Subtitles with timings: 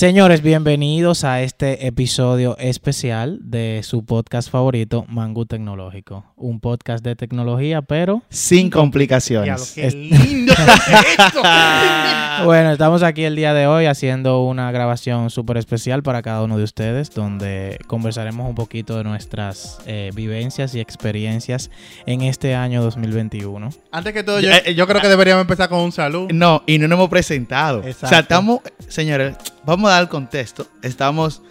[0.00, 6.24] Señores, bienvenidos a este episodio especial de su podcast favorito, Mango Tecnológico.
[6.36, 8.22] Un podcast de tecnología, pero...
[8.30, 9.72] Sin complicaciones.
[9.74, 10.54] qué lindo
[11.18, 11.42] esto.
[12.44, 16.56] Bueno, estamos aquí el día de hoy haciendo una grabación súper especial para cada uno
[16.56, 21.70] de ustedes, donde conversaremos un poquito de nuestras eh, vivencias y experiencias
[22.06, 23.68] en este año 2021.
[23.92, 26.30] Antes que todo, yo, Eh, yo creo que deberíamos empezar con un salud.
[26.32, 27.80] No, y no nos hemos presentado.
[27.80, 28.16] O sea, Exacto.
[28.16, 29.36] estamos, señores,
[29.66, 30.66] vamos a dar el contexto.
[30.82, 31.42] Estamos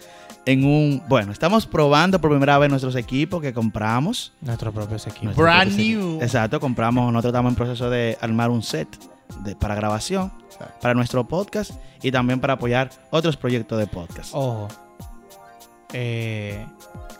[0.46, 4.32] en un, bueno, estamos probando por primera vez nuestros equipos que compramos.
[4.40, 5.36] Nuestros propios equipos.
[5.36, 6.18] Brand new.
[6.22, 8.88] Exacto, compramos, nosotros estamos en proceso de armar un set
[9.44, 10.74] de- para grabación, Exacto.
[10.80, 11.72] para nuestro podcast
[12.02, 14.30] y también para apoyar otros proyectos de podcast.
[14.34, 14.68] Ojo,
[15.92, 16.64] eh,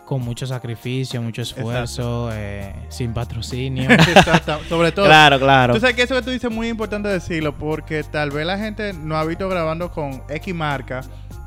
[0.05, 3.89] con mucho sacrificio, mucho esfuerzo, eh, sin patrocinio.
[3.91, 5.05] Exacto, Sobre todo.
[5.05, 5.73] Claro, claro.
[5.73, 8.57] Tú sabes que eso que tú dices es muy importante decirlo porque tal vez la
[8.57, 11.01] gente no ha visto grabando con X marca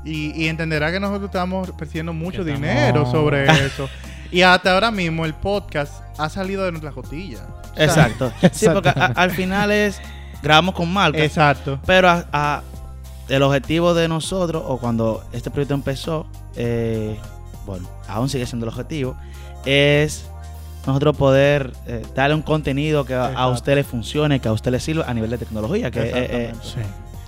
[0.04, 3.88] y, y entenderá que nosotros estamos percibiendo mucho Que dinero estamos- sobre eso.
[4.30, 6.90] Y hasta ahora mismo el podcast ha salido de nuestra
[7.74, 8.32] sea, Exacto.
[8.52, 10.00] Sí, porque a- al final es,
[10.42, 11.22] grabamos con marcas.
[11.22, 11.78] Exacto.
[11.86, 12.62] Pero a- a-
[13.28, 17.16] el objetivo de nosotros, o cuando este proyecto empezó, eh,
[17.66, 19.16] bueno, aún sigue siendo el objetivo,
[19.64, 20.26] es
[20.86, 24.80] nosotros poder eh, darle un contenido que a- usted le funcione, que a usted le
[24.80, 26.58] sirva a nivel de tecnología, que eh, eh, Exactamente.
[26.62, 26.80] Sí.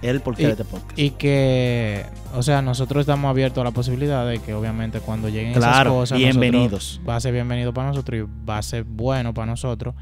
[0.03, 0.98] es el porqué Y- de este podcast.
[0.98, 5.53] Y que, o sea, nosotros estamos abiertos a la posibilidad de que obviamente cuando lleguen
[5.53, 7.00] esas Claro, cosas, bienvenidos.
[7.09, 9.95] va a ser bienvenido para nosotros y va a ser bueno para nosotros.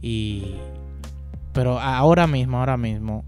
[0.00, 0.54] Y,
[1.52, 3.24] pero ahora mismo, ahora mismo,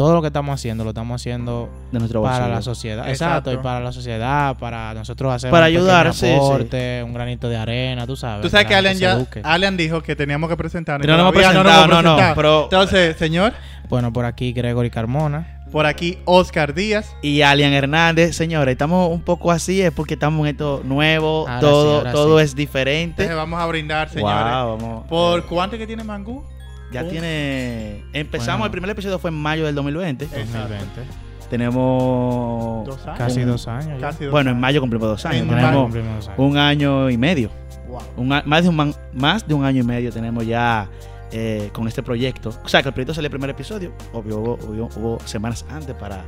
[0.00, 2.54] todo lo que estamos haciendo lo estamos haciendo de nuestro para bolsillo.
[2.54, 3.08] la sociedad.
[3.10, 3.50] Exacto.
[3.50, 3.52] Exacto.
[3.52, 6.32] y para la sociedad, para nosotros hacer Para un ayudar, sí, sí.
[6.34, 8.40] aporte, un granito de arena, tú sabes.
[8.40, 9.22] Tú sabes que Alan ya.
[9.42, 11.06] Alan dijo que teníamos que presentarnos.
[11.06, 13.52] No presentado, no, no, pero- Entonces, señor,
[13.90, 15.64] Bueno, por aquí Gregory Carmona.
[15.70, 17.14] por aquí Oscar Díaz.
[17.20, 21.60] Y Alian Hernández, señores, estamos un poco así, es porque estamos en esto nuevo, Ahora
[21.60, 22.44] todo, sí, todo sí.
[22.44, 23.22] es diferente.
[23.24, 24.34] Entonces vamos a brindar, señores.
[24.44, 25.06] Wow, vamos.
[25.08, 26.42] ¿Por cuánto que tiene Mangú?
[26.92, 28.02] Ya tiene.
[28.12, 28.64] Empezamos, Bueno.
[28.66, 30.24] el primer episodio fue en mayo del 2020.
[30.24, 30.58] Exacto.
[30.74, 31.02] 2020.
[31.50, 32.86] Tenemos.
[32.86, 33.18] Dos años.
[33.18, 34.00] Casi dos años.
[34.00, 34.08] ya.
[34.08, 35.42] Casi dos Bueno, en mayo cumplimos dos años.
[35.42, 36.38] En Mayo Tenemos cumplimos dos años.
[36.38, 37.50] un año y medio.
[37.88, 38.00] Wow.
[38.16, 40.88] Un más, de un, más de un año y medio tenemos ya
[41.32, 42.50] eh, con este proyecto.
[42.64, 43.92] O sea, que el proyecto salió el primer episodio.
[44.12, 46.24] Obvio, hubo, hubo- hubo semanas antes para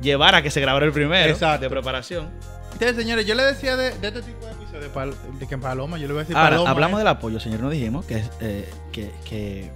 [0.00, 1.62] llevar a que se grabara el primero Exacto.
[1.62, 2.28] de preparación.
[2.72, 5.60] Entonces, señores, yo le decía de, de este tipo de episodios, pal- de que en
[5.60, 6.70] Paloma, yo le voy a decir Ahora, Paloma.
[6.70, 6.98] hablamos ¿eh?
[7.00, 7.60] del apoyo, señor.
[7.60, 9.70] Nos dijimos que, eh, que, que,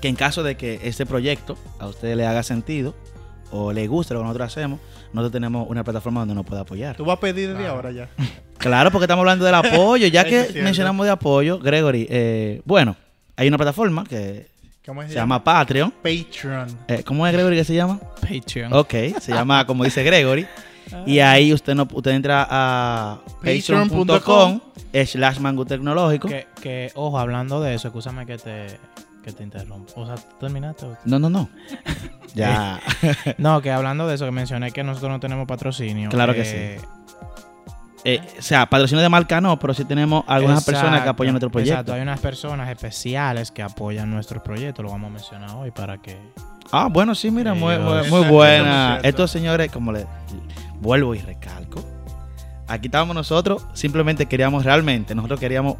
[0.00, 2.94] que en caso de que este proyecto a usted le haga sentido
[3.50, 4.80] o le guste lo que nosotros hacemos,
[5.12, 6.96] nosotros tenemos una plataforma donde nos puede apoyar.
[6.96, 7.74] Tú vas a pedir desde Claro.
[7.76, 8.08] ahora ya.
[8.58, 10.06] Claro, porque estamos hablando del apoyo.
[10.08, 12.96] Ya que mencionamos de apoyo, Gregory, eh, bueno,
[13.36, 14.48] hay una plataforma que
[14.84, 15.90] ¿Cómo se llama Patreon.
[16.02, 16.66] Patreon.
[16.88, 18.00] Eh, ¿Cómo es Gregory que se llama?
[18.20, 18.72] Patreon.
[18.72, 20.46] Ok, se llama como dice Gregory.
[21.06, 24.60] Y ahí usted no usted entra a Patreon.com patreon.com
[25.04, 26.28] slash mango tecnológico.
[26.28, 28.66] Que, que, ojo, hablando de eso, escúchame que te,
[29.22, 29.92] que te interrumpo.
[30.00, 30.86] O sea, ¿tú terminaste?
[31.04, 31.48] No, no, no.
[32.34, 32.80] ya.
[33.38, 36.08] No, que hablando de eso, que mencioné que nosotros no tenemos patrocinio.
[36.10, 36.80] Claro que eh,
[38.04, 41.50] Eh, o sea, patrocinio de marca no, pero sí tenemos algunas personas que apoyan nuestro
[41.50, 41.72] proyecto.
[41.72, 45.98] Exacto, hay unas personas especiales que apoyan nuestro proyecto, lo vamos a mencionar hoy para
[45.98, 46.16] que...
[46.70, 49.00] Ah, bueno, sí, mira, muy, muy, muy buena.
[49.02, 50.06] Estos señores, como le
[50.80, 51.84] vuelvo y recalco,
[52.68, 55.76] aquí estábamos nosotros, simplemente queríamos realmente, nosotros queríamos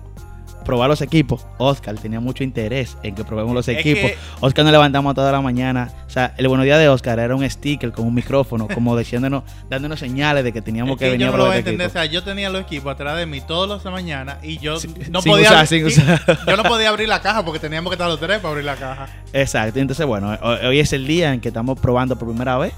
[0.64, 1.46] probar los equipos.
[1.58, 4.10] Oscar tenía mucho interés en que probemos los Es equipos.
[4.10, 5.92] que- Oscar nos levantamos toda la mañana.
[6.08, 9.44] O sea, el buenos días de Oscar era un sticker con un micrófono, como diciéndonos,
[9.70, 11.56] dándonos señales de que teníamos Es que, que venir yo a no lo probar voy
[11.56, 11.86] a este entender.
[11.86, 14.80] O sea, yo tenía los equipos atrás de mí todas las mañanas y yo no
[14.80, 16.38] sin podía usar, abrir- sin y- usar.
[16.48, 18.74] yo no podía abrir la caja porque teníamos que estar los tres para abrir la
[18.74, 19.06] caja.
[19.32, 19.78] Exacto.
[19.78, 22.72] Entonces, bueno, hoy es el día en que estamos probando por primera vez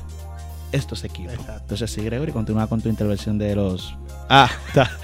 [0.72, 1.32] estos equipos.
[1.34, 1.60] Exacto.
[1.62, 3.94] Entonces, sí, Gregory, continúa con tu intervención de los.
[4.28, 4.90] Ah, está.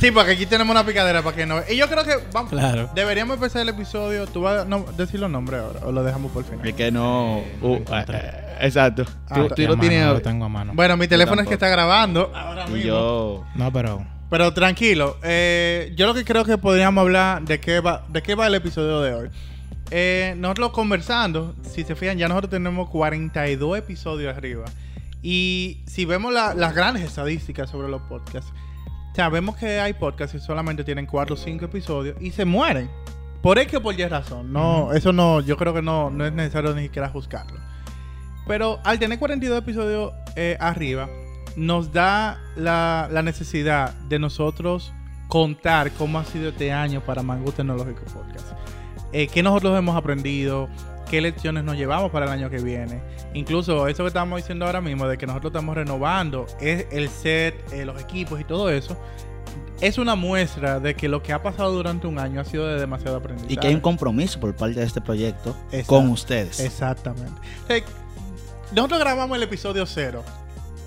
[0.00, 1.60] Sí, porque aquí tenemos una picadera para que no.
[1.70, 2.90] Y yo creo que vamos, Claro.
[2.94, 4.26] deberíamos empezar el episodio.
[4.26, 6.66] ¿Tú vas a no- decir los nombres ahora o lo dejamos por el final?
[6.68, 7.38] Es que no.
[7.62, 8.18] uh, encontré.
[8.18, 9.04] eh, exacto.
[9.30, 10.06] Ah, tú lo mano, tienes.
[10.08, 10.72] lo tengo a mano.
[10.74, 12.88] Bueno, mi teléfono es que está grabando ahora y mismo.
[12.88, 13.44] yo.
[13.54, 14.06] No, pero...
[14.28, 18.34] Pero tranquilo, eh, yo lo que creo que podríamos hablar de qué va, de qué
[18.34, 19.28] va el episodio de hoy.
[19.90, 24.64] Eh, nosotros conversando, si se fijan, ya nosotros tenemos 42 episodios arriba.
[25.22, 28.52] Y si vemos la- las grandes estadísticas sobre los podcasts,
[29.14, 32.90] sabemos que hay podcasts que solamente tienen 4 o 5 episodios y se mueren.
[33.42, 34.52] Por X o por Y razón.
[34.52, 37.60] No, eso no, yo creo que no, no es necesario ni siquiera juzgarlo.
[38.46, 41.08] Pero al tener 42 episodios eh, arriba,
[41.56, 44.92] nos da la, la necesidad de nosotros
[45.28, 48.52] contar cómo ha sido este año para Mango Tecnológico Podcast.
[49.12, 50.68] Eh, ¿Qué nosotros hemos aprendido?
[51.06, 53.00] qué lecciones nos llevamos para el año que viene.
[53.34, 57.54] Incluso eso que estamos diciendo ahora mismo, de que nosotros estamos renovando es el set,
[57.72, 58.96] eh, los equipos y todo eso,
[59.80, 62.80] es una muestra de que lo que ha pasado durante un año ha sido de
[62.80, 63.52] demasiado aprendizaje.
[63.54, 65.86] Y que hay un compromiso por parte de este proyecto Exacto.
[65.86, 66.60] con ustedes.
[66.60, 67.40] Exactamente.
[68.72, 70.24] Nosotros grabamos el episodio cero.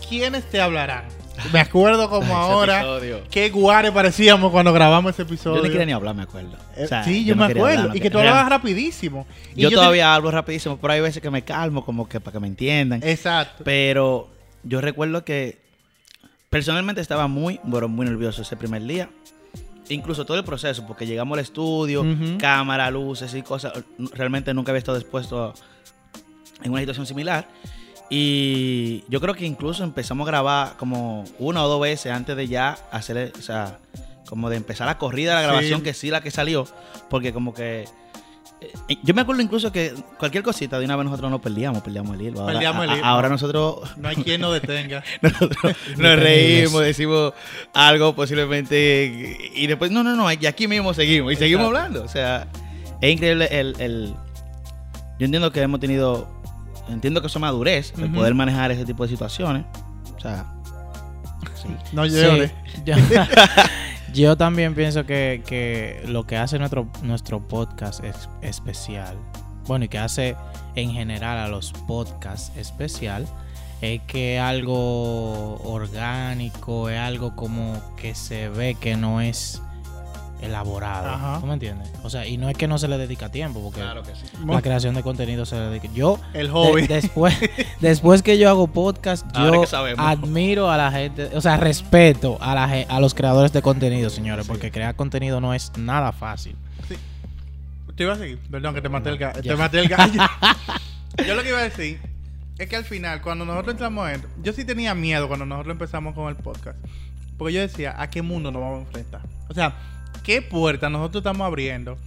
[0.08, 1.06] ¿Quiénes te hablarán?
[1.54, 2.84] Me acuerdo como ahora
[3.30, 5.58] qué guares parecíamos cuando grabamos ese episodio.
[5.58, 6.58] Yo no quería ni hablar, me acuerdo.
[6.76, 7.82] Eh, O sea, sí, yo, no me acuerdo.
[7.82, 9.26] hablar, y que tú hablabas rapidísimo.
[9.56, 12.40] Y Yo, todavía hablo rapidísimo, pero hay veces que me calmo, como que para que
[12.40, 13.02] me entiendan.
[13.04, 13.64] Exacto.
[13.64, 14.30] Pero
[14.64, 15.60] yo recuerdo que
[16.50, 19.10] personalmente estaba muy, bueno, muy nervioso ese primer día.
[19.90, 22.38] Incluso todo el proceso, porque llegamos al estudio, Ujú.
[22.38, 23.74] cámara, luces y cosas.
[24.14, 25.54] Realmente nunca había estado expuesto
[26.64, 27.48] en una situación similar.
[28.10, 32.48] Y yo creo que incluso empezamos a grabar como una o dos veces antes de
[32.48, 33.78] ya hacer, o sea,
[34.28, 35.48] como de empezar la corrida de la Sí.
[35.48, 36.66] grabación, que sí la que salió,
[37.10, 37.86] porque como que...
[38.62, 42.16] eh, Yo me acuerdo incluso que cualquier cosita de una vez nosotros nos perdíamos, perdíamos
[42.16, 42.40] el hilo.
[42.42, 43.06] Ahora, Perdíamos el a- hilo.
[43.06, 45.04] ahora nosotros No hay quien nos detenga.
[45.22, 47.34] nosotros nos reímos, decimos
[47.74, 52.04] algo posiblemente y después, no, no, no, y aquí mismo seguimos y seguimos hablando.
[52.04, 52.48] O sea,
[53.02, 54.14] es increíble el, el-
[55.20, 56.28] Yo entiendo que hemos tenido,
[56.90, 59.66] entiendo que eso es madurez, el poder manejar ese tipo de situaciones.
[60.16, 60.46] O sea,
[61.56, 61.70] sí.
[61.94, 62.52] No Sí, llores.
[62.86, 62.96] yo,
[64.14, 69.18] yo también pienso que, que lo que hace nuestro, nuestro podcast es especial,
[69.66, 70.36] bueno, y que hace
[70.76, 73.28] en general a los podcasts especial,
[73.82, 79.62] es que es algo orgánico, es algo como que se ve que no es
[80.42, 81.10] elaborado.
[81.10, 81.38] Ajá.
[81.40, 81.90] ¿Tú me entiendes?
[82.04, 84.36] O sea, y no es que no se le dedica tiempo, porque que sí.
[84.48, 85.88] la creación de contenido se le dedica.
[85.94, 86.88] Yo El hobby.
[86.88, 87.36] de- después,
[87.80, 90.06] después que yo hago podcast, Ahora yo que sabemos.
[90.06, 94.48] admiro a la gente, o sea, respeto a, la, a los creadores de contenido, señores,
[94.48, 96.56] porque crear contenido no es nada fácil.
[97.96, 98.40] Te iba a seguir.
[98.50, 100.22] Perdón, que te maté el, ga- te maté el gallo.
[101.28, 102.00] yo lo que iba a decir
[102.58, 104.24] es que al final, cuando nosotros entramos en.
[104.42, 106.78] Yo sí tenía miedo cuando nosotros empezamos con el podcast.
[107.38, 109.22] Porque yo decía, ¿a qué mundo nos vamos a enfrentar?
[109.50, 109.74] O sea,
[110.24, 111.98] ¿qué puerta nosotros estamos abriendo?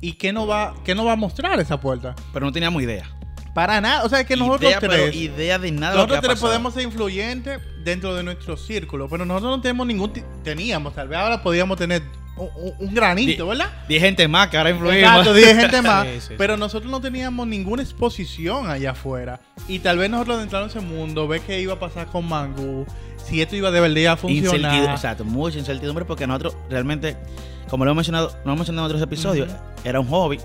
[0.00, 2.14] ¿Y qué nos va, qué nos va a mostrar esa puerta?
[2.32, 3.08] Pero no teníamos idea.
[3.54, 4.04] Para nada.
[4.04, 5.14] O sea, es que nosotros idea, pero tres.
[5.14, 9.62] idea de nada Nosotros tres podemos ser influyentes dentro de nuestro círculo, pero nosotros no
[9.62, 10.12] tenemos ningún...
[10.42, 12.02] Teníamos, tal vez ahora podríamos tener
[12.36, 13.70] un, granito, Di- ¿verdad?
[13.88, 14.96] Diez gente más que ahora influimos.
[14.96, 16.06] Exacto, 10 gente más.
[16.06, 19.40] Sí, sí, pero nosotros no teníamos ninguna exposición allá afuera.
[19.68, 22.86] Y tal vez nosotros entrando en ese mundo, ver qué iba a pasar con Mangú,
[23.24, 24.90] si esto iba de verdad a funcionar.
[24.90, 27.16] Exacto, mucha incertidumbre porque nosotros realmente,
[27.68, 29.48] como lo hemos mencionado, lo hemos mencionado en otros episodios,
[29.84, 30.38] era un hobby.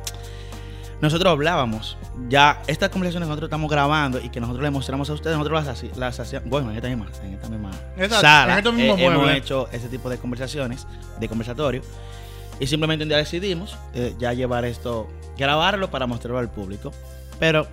[1.01, 1.95] Nosotros hablábamos,
[2.27, 5.65] ya estas conversaciones que nosotros estamos grabando y que nosotros le mostramos a ustedes, nosotros
[5.65, 9.31] las, las hacíamos, bueno, en esta misma, en esta misma Exacto, sala, en eh, hemos
[9.31, 10.88] hecho ese tipo de conversaciones,
[11.19, 11.83] de conversatorio,
[12.59, 15.07] y simplemente un día decidimos eh, ya llevar esto,
[15.38, 16.91] grabarlo para mostrarlo al público,
[17.39, 17.67] pero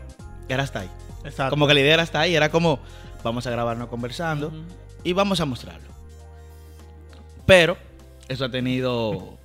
[0.48, 0.90] era hasta ahí.
[1.24, 1.50] Exacto.
[1.50, 2.78] Como que la idea era hasta ahí, era como,
[3.22, 4.52] vamos a grabarnos conversando
[5.02, 5.88] y vamos a mostrarlo.
[7.46, 7.76] Pero
[8.28, 9.38] eso ha tenido.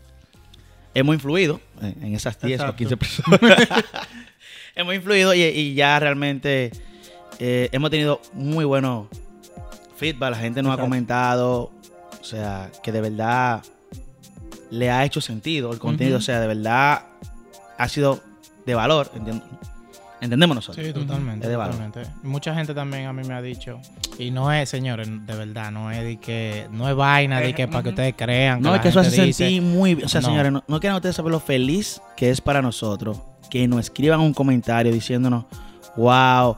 [0.93, 2.77] Hemos influido en, esas 10 o Exacto.
[2.77, 3.39] 15 personas.
[4.75, 6.71] hemos influido y, y ya realmente
[7.39, 9.07] eh, hemos tenido muy buenos
[9.97, 10.31] feedback.
[10.31, 11.71] La gente nos ha comentado,
[12.19, 13.63] o sea, que de verdad
[14.71, 16.17] le ha hecho sentido el contenido.
[16.17, 17.03] O sea, de verdad
[17.77, 18.21] ha sido
[18.65, 19.11] de valor.
[19.15, 19.45] entiendo-
[20.21, 20.85] Entendemos nosotros.
[20.85, 21.45] Sí, totalmente.
[21.45, 21.75] Es de valor.
[21.75, 22.11] totalmente.
[22.23, 23.79] Mucha gente también a mí me ha dicho,
[24.17, 27.53] y no es, señores, de verdad, no es de que, no es vaina de Eh,
[27.55, 28.61] que para que ustedes crean.
[28.61, 30.05] No, es que eso hace dice- sentir muy bien.
[30.05, 30.27] O sea, No.
[30.27, 33.17] señores, no, no quieren ustedes saber lo feliz que es para nosotros
[33.49, 35.45] que nos escriban un comentario diciéndonos,
[35.95, 36.57] wow,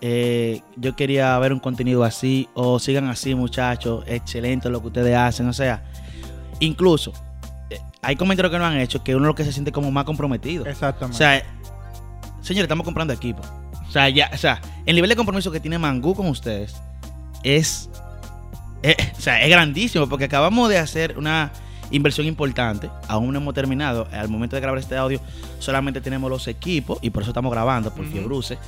[0.00, 5.16] eh, yo quería ver un contenido así, o sigan así, muchachos, excelente lo que ustedes
[5.16, 5.48] hacen.
[5.48, 5.82] O sea,
[6.60, 7.12] incluso
[7.70, 10.04] eh, hay comentarios que nos han hecho que uno lo que se siente como más
[10.04, 10.64] comprometido.
[10.64, 11.18] O Exactamente.
[11.18, 11.44] sea, eh,
[12.42, 13.42] señores, estamos comprando equipo.
[13.88, 16.74] O sea, ya, o sea, el nivel de compromiso que tiene Mangú con ustedes
[17.42, 17.90] es,
[18.82, 21.50] eh, o sea, es grandísimo porque acabamos de hacer una
[21.90, 22.88] inversión importante.
[23.08, 24.06] Aún no hemos terminado.
[24.12, 25.20] Al momento de grabar este audio,
[25.58, 28.12] solamente tenemos los equipos y por eso estamos grabando, por Ujú.
[28.12, 28.58] Fiebruce.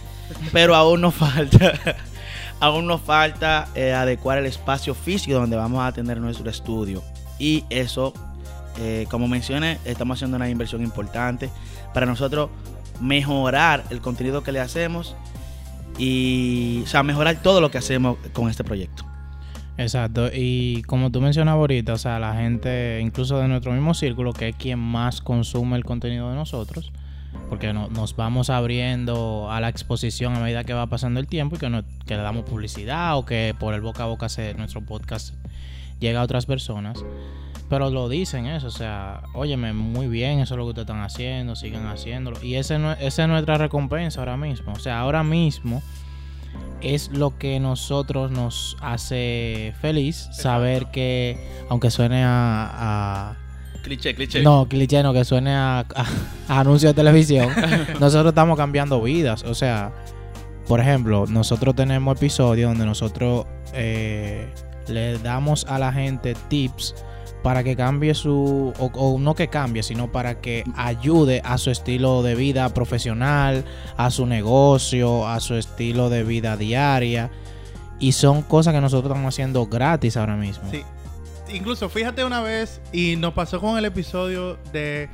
[0.53, 1.73] Pero aún nos falta,
[2.61, 7.03] aún nos falta eh, adecuar el espacio físico donde vamos a tener nuestro estudio.
[7.39, 8.13] Y eso,
[8.79, 11.51] eh, como mencioné, estamos haciendo una inversión importante
[11.95, 12.51] para nosotros
[13.03, 15.15] mejorar el contenido que le hacemos
[15.99, 19.05] y, o sea, mejorar todo lo que hacemos con este proyecto.
[19.79, 24.33] Exacto, y como tú mencionabas ahorita, o sea, la gente, incluso de nuestro mismo círculo,
[24.33, 26.93] que es quien más consume el contenido de nosotros,
[27.49, 31.57] porque no- nos vamos abriendo a la exposición a medida que va pasando el tiempo
[31.57, 34.53] y que, no- que le damos publicidad o que por el boca a boca se,
[34.55, 35.35] nuestro podcast
[36.01, 37.03] llega a otras personas.
[37.73, 41.01] Pero lo dicen eso, o sea, óyeme, muy bien, eso es lo que ustedes están
[41.01, 42.37] haciendo, sigan haciéndolo.
[42.43, 44.73] Y ese no- esa es nuestra recompensa ahora mismo.
[44.75, 45.83] O sea, ahora mismo
[46.83, 51.39] es lo que nosotros nos hace feliz saber que,
[51.71, 53.37] aunque suene a- a
[53.83, 54.43] Cliché, cliché.
[54.43, 56.07] no, cliché no, que suene a, a-
[56.49, 57.49] a anuncio de televisión.
[58.01, 59.45] nosotros estamos cambiando vidas.
[59.45, 59.93] O sea,
[60.69, 64.53] por ejemplo, nosotros tenemos episodios donde nosotros eh,
[64.89, 66.95] le damos a la gente tips
[67.43, 71.71] para que cambie su, o, o no que cambie, sino para que ayude a su
[71.71, 73.65] estilo de vida profesional,
[73.97, 77.31] a su negocio, a su estilo de vida diaria.
[77.99, 80.71] Y son cosas que nosotros estamos haciendo gratis ahora mismo.
[80.71, 80.83] Sí.
[81.53, 85.09] Incluso fíjate una vez y nos pasó con el episodio de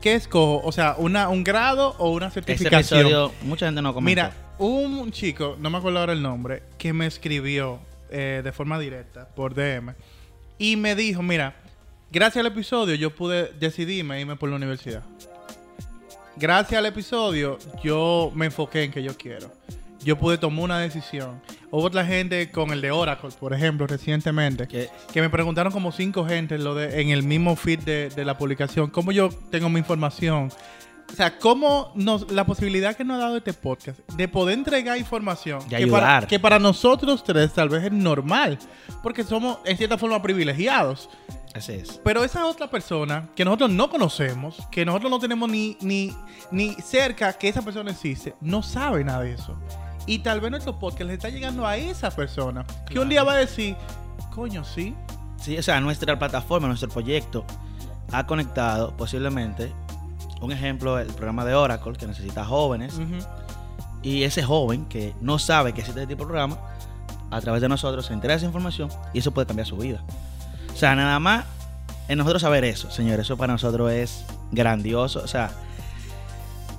[0.00, 0.60] ¿qué escojo?
[0.66, 3.00] O sea, una, un grado o una Ese certificación.
[3.00, 4.10] episodio, mucha gente no comentó.
[4.10, 7.78] Mira, hubo un chico, no me acuerdo ahora el nombre, que me escribió
[8.10, 9.94] eh, de forma directa por DM
[10.58, 11.54] y me dijo, mira,
[12.10, 15.02] gracias al episodio yo pude decidirme irme por la universidad.
[16.36, 19.50] Gracias al episodio yo me enfoqué en que yo quiero.
[20.04, 21.40] Yo pude tomar una decisión.
[21.70, 25.90] Hubo otra gente con el de Oracle, por ejemplo, recientemente, que que me preguntaron como
[25.92, 29.28] cinco gente en, lo de, en el mismo feed de, de la publicación, cómo yo
[29.50, 30.50] tengo mi información.
[31.10, 34.96] O sea, cómo nos, la posibilidad que nos ha dado este podcast de poder entregar
[34.98, 36.26] información De que, para, ayudar.
[36.28, 38.58] que para nosotros tres tal vez es normal,
[39.02, 41.08] porque somos en cierta forma privilegiados.
[41.54, 42.00] así es.
[42.04, 46.14] Pero esa otra persona que nosotros no conocemos, que nosotros no tenemos ni, ni,
[46.50, 49.58] ni cerca que esa persona existe, no sabe nada de eso.
[50.06, 53.32] Y tal vez nuestro podcast le está llegando a esa persona que un día va
[53.32, 53.76] a decir,
[54.34, 54.94] coño, sí,
[55.40, 57.44] Sí, o sea, nuestra plataforma, nuestro proyecto
[58.12, 59.72] ha conectado posiblemente,
[60.40, 63.00] un ejemplo, el programa de Oracle que necesita jóvenes
[64.02, 66.58] y ese joven que no sabe que existe este tipo de programa,
[67.30, 70.02] a través de nosotros se entera esa información y eso puede cambiar su vida.
[70.72, 71.44] O sea, nada más
[72.08, 75.20] en nosotros saber eso, señores, eso para nosotros es grandioso.
[75.22, 75.50] O sea,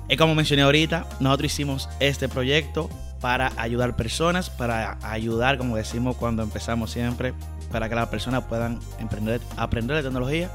[0.08, 2.88] es como mencioné ahorita, nosotros hicimos este proyecto
[3.20, 7.34] para ayudar personas, para ayudar, como decimos cuando empezamos siempre,
[7.70, 10.50] para que las personas puedan emprender, aprender de tecnología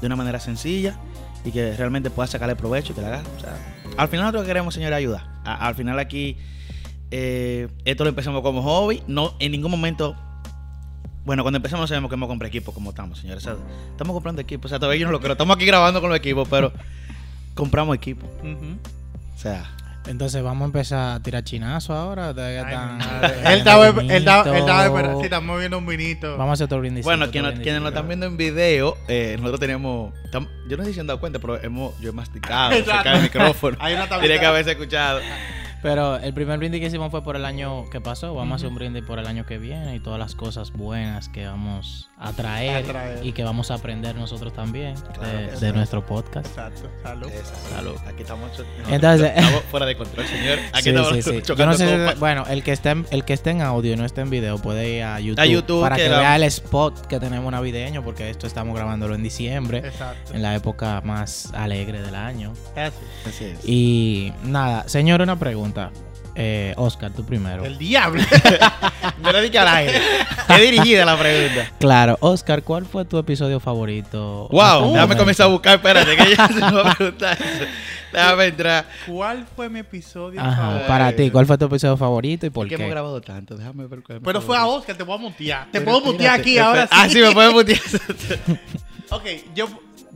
[0.00, 0.96] de una manera sencilla
[1.44, 3.22] y que realmente pueda sacarle provecho y que la haga.
[3.36, 3.56] O sea,
[3.96, 5.40] al final nosotros queremos, señores, ayuda.
[5.44, 6.36] A- al final aquí,
[7.10, 10.16] eh, esto lo empezamos como hobby, no en ningún momento...
[11.24, 13.46] Bueno, cuando empezamos no sabemos que hemos comprado equipo como estamos, señores.
[13.46, 13.56] O sea,
[13.92, 14.66] estamos comprando equipo.
[14.66, 15.32] O sea, todavía yo no lo creo.
[15.32, 16.70] Estamos aquí grabando con los equipos, pero
[17.54, 18.26] compramos equipo.
[18.26, 19.64] O sea,
[20.06, 22.28] Entonces vamos a empezar a tirar chinazos ahora.
[22.36, 22.56] Ay,
[23.46, 24.96] Él estaba, viendo él estaba, él estaba vinito.
[24.96, 25.18] esperando.
[25.20, 26.32] Sí, estamos viendo un vinito.
[26.36, 27.04] Vamos a hacer otro brindis.
[27.04, 30.12] Bueno, quienes, quienes lo están viendo en video, eh, nosotros tenemos.
[30.30, 32.92] tam- yo no sé si se han dado cuenta, pero hemos, yo he masticado Exacto.
[32.92, 33.76] cerca del micrófono.
[33.80, 34.26] Hay una tablita.
[34.26, 35.20] Tiene que haberse escuchado.
[35.84, 38.34] Pero el primer brindis que hicimos fue por el año que pasó.
[38.34, 41.28] Vamos a hacer un brindis por el año que viene y todas las cosas buenas
[41.28, 43.26] que vamos a traer, A traer.
[43.26, 46.46] y que vamos a aprender nosotros también Claro de, nuestro podcast.
[46.46, 47.96] Exacto, salud.
[48.08, 48.50] Aquí estamos.
[48.88, 50.58] Entonces- estamos fuera de control, señor.
[50.72, 51.32] Aquí Sí, estamos sí, sí.
[51.34, 52.18] Yo chocando no sé si- copas.
[52.18, 54.56] bueno, el que esté en, el que esté en audio y no esté en video
[54.56, 57.52] puede ir a YouTube, A YouTube, para que que la- vea el spot que tenemos
[57.52, 60.32] navideño porque esto estamos grabándolo en diciembre, Exacto.
[60.32, 62.54] en la época más alegre del año.
[62.74, 63.58] Así es.
[63.68, 65.73] Y nada, señor, una pregunta.
[66.36, 67.64] Eh, Oscar, tú primero.
[67.64, 68.20] El diablo.
[69.22, 70.00] Me lo he dicho al aire.
[70.48, 71.70] Qué dirigida la pregunta.
[71.78, 74.48] Claro, Oscar, ¿cuál fue tu episodio favorito?
[74.50, 75.76] Wow, déjame comenzar a buscar.
[75.76, 77.64] Espérate, que ya se me va a preguntar eso.
[78.12, 78.84] Déjame entrar.
[79.06, 80.86] ¿Cuál fue mi episodio Ajá, favorito?
[80.88, 82.82] para ti, ¿cuál fue tu episodio favorito y por ¿Por qué qué?
[82.82, 83.56] hemos grabado tanto?
[83.56, 84.66] Déjame ver cuál Pero fue a.
[84.66, 85.64] Oscar, te voy a mutear.
[85.70, 86.88] Te Pero puedo mutear aquí ahora sí.
[86.92, 87.80] Ah, sí, me puedes mutear.
[89.10, 89.68] Ok, yo,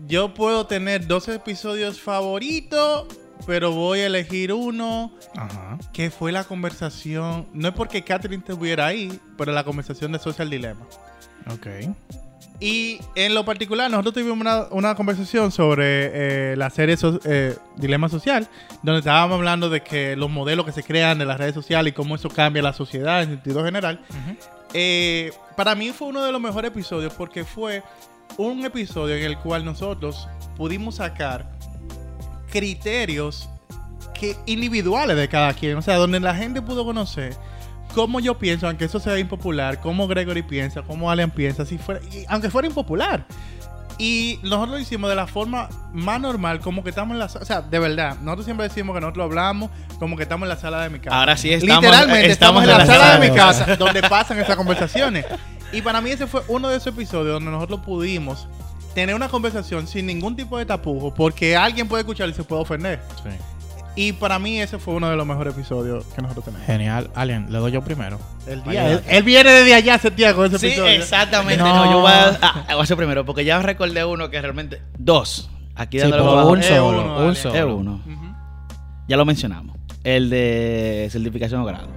[0.09, 3.05] yo puedo tener dos episodios favoritos,
[3.47, 5.79] pero voy a elegir uno Ajá.
[5.93, 7.47] que fue la conversación.
[7.55, 10.85] No es porque Catherine estuviera ahí, pero la conversación de Social Dilemma.
[11.53, 11.67] Ok.
[12.61, 17.57] Y en lo particular, nosotros tuvimos una, una conversación sobre eh, la serie so- eh,
[17.77, 18.49] Dilema Social,
[18.83, 21.95] donde estábamos hablando de que los modelos que se crean de las redes sociales y
[21.95, 24.01] cómo eso cambia la sociedad en sentido general.
[24.75, 27.85] Eh, para mí fue uno de los mejores episodios porque fue
[28.37, 31.49] un episodio en el cual nosotros pudimos sacar
[32.51, 33.49] criterios
[34.15, 37.37] que, individuales de cada quien, o sea, donde la gente pudo conocer
[37.95, 42.01] cómo yo pienso, aunque eso sea impopular, cómo Gregory piensa, cómo Alan piensa, si fuera,
[42.13, 43.27] y aunque fuera impopular.
[44.01, 47.43] Y nosotros lo hicimos de la forma más normal, como que estamos en la sala.
[47.43, 50.57] O sea, de verdad, nosotros siempre decimos que nosotros hablamos como que estamos en la
[50.57, 51.19] sala de mi casa.
[51.19, 51.83] Ahora sí estamos.
[51.83, 53.65] Literalmente estamos, en la, la sala de mi casa.
[53.65, 55.27] casa donde pasan esas conversaciones.
[55.73, 58.47] Y para mí ese fue uno de esos episodios donde nosotros pudimos
[58.99, 62.63] tener una conversación sin ningún tipo de tapujo, porque alguien puede escuchar y se puede
[62.63, 63.01] ofender.
[63.23, 63.31] Sí.
[63.95, 66.67] Y para mí ese fue uno de los mejores episodios que nosotros tenemos.
[66.67, 67.11] Genial.
[67.15, 68.19] Alien, le doy yo primero.
[68.47, 70.91] El día, él, él viene desde allá, Santiago, ese Sí, episodio.
[70.91, 71.63] exactamente.
[71.63, 71.85] No.
[71.85, 74.83] No, yo voy a, ah, voy a hacer primero, porque ya recordé uno que realmente.
[74.99, 75.49] Dos.
[75.77, 76.51] Aquí Sí, dándole abajo.
[76.51, 77.55] un Es solo, uno, un solo.
[77.55, 78.03] Es uno.
[78.05, 78.35] Ujú.
[79.09, 79.77] Ya lo mencionamos.
[80.05, 81.89] El de certificación o grado.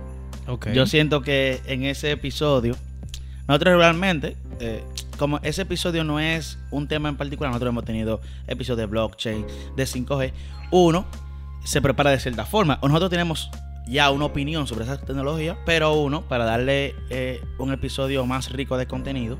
[0.47, 0.69] Ok.
[0.73, 2.75] Yo siento que en ese episodio,
[3.47, 4.83] nosotros realmente, eh,
[5.17, 9.45] como ese episodio no es un tema en particular, nosotros hemos tenido episodios de blockchain,
[9.75, 10.33] de 5G.
[10.71, 11.05] Uno
[11.63, 13.51] se prepara de cierta forma, nosotros tenemos
[13.87, 18.77] ya una opinión sobre esa tecnología, pero uno, para darle eh, un episodio más rico
[18.77, 19.37] de contenido,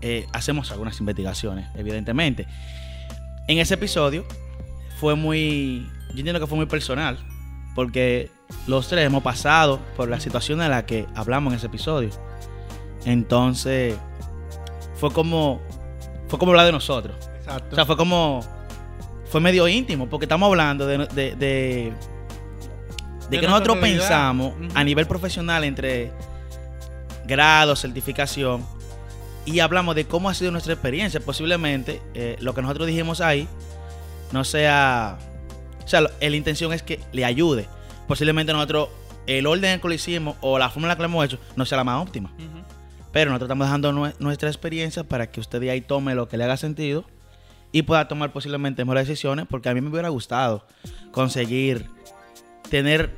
[0.00, 2.46] eh, hacemos algunas investigaciones, evidentemente.
[3.48, 4.24] En ese episodio
[5.00, 7.18] fue muy, yo entiendo que fue muy personal,
[7.74, 8.30] porque
[8.66, 12.10] los tres hemos pasado por la situación en la que hablamos en ese episodio.
[13.04, 13.96] Entonces,
[14.98, 15.60] fue como,
[16.28, 17.16] fue como hablar de nosotros.
[17.38, 17.68] Exacto.
[17.72, 18.40] O sea, fue como,
[19.30, 21.92] fue medio íntimo, porque estamos hablando de, de, de, de
[23.30, 24.00] De que nosotros realidad.
[24.00, 26.12] pensamos a nivel profesional entre
[27.26, 28.64] grado, certificación,
[29.44, 31.20] y hablamos de cómo ha sido nuestra experiencia.
[31.20, 33.48] Posiblemente eh, lo que nosotros dijimos ahí
[34.32, 35.18] no sea.
[35.84, 37.66] O sea, la intención es que le ayude.
[38.06, 38.90] Posiblemente nosotros,
[39.26, 41.24] el orden en el que lo hicimos o la forma en la que lo hemos
[41.24, 42.30] hecho no sea la más óptima.
[42.34, 42.57] Ujú.
[43.12, 46.36] Pero nosotros estamos dejando nue- nuestra experiencia para que usted de ahí tome lo que
[46.36, 47.04] le haga sentido
[47.72, 50.66] y pueda tomar posiblemente mejores decisiones, porque a mí me hubiera gustado
[51.12, 51.86] conseguir
[52.70, 53.16] tener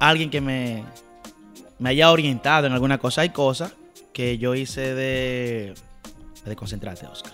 [0.00, 0.84] alguien que me,
[1.78, 3.20] me haya orientado en alguna cosa.
[3.22, 3.74] Hay cosas
[4.12, 5.74] que yo hice de,
[6.44, 7.32] de concentrarte, Oscar.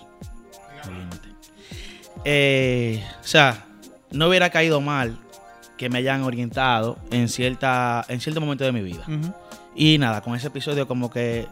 [2.23, 3.65] Eh, o sea,
[4.11, 5.17] no hubiera caído mal
[5.77, 9.03] que me hayan orientado en, cierta, en cierto momento de mi vida.
[9.07, 9.33] Ujú.
[9.75, 11.47] Y nada, con ese episodio como que...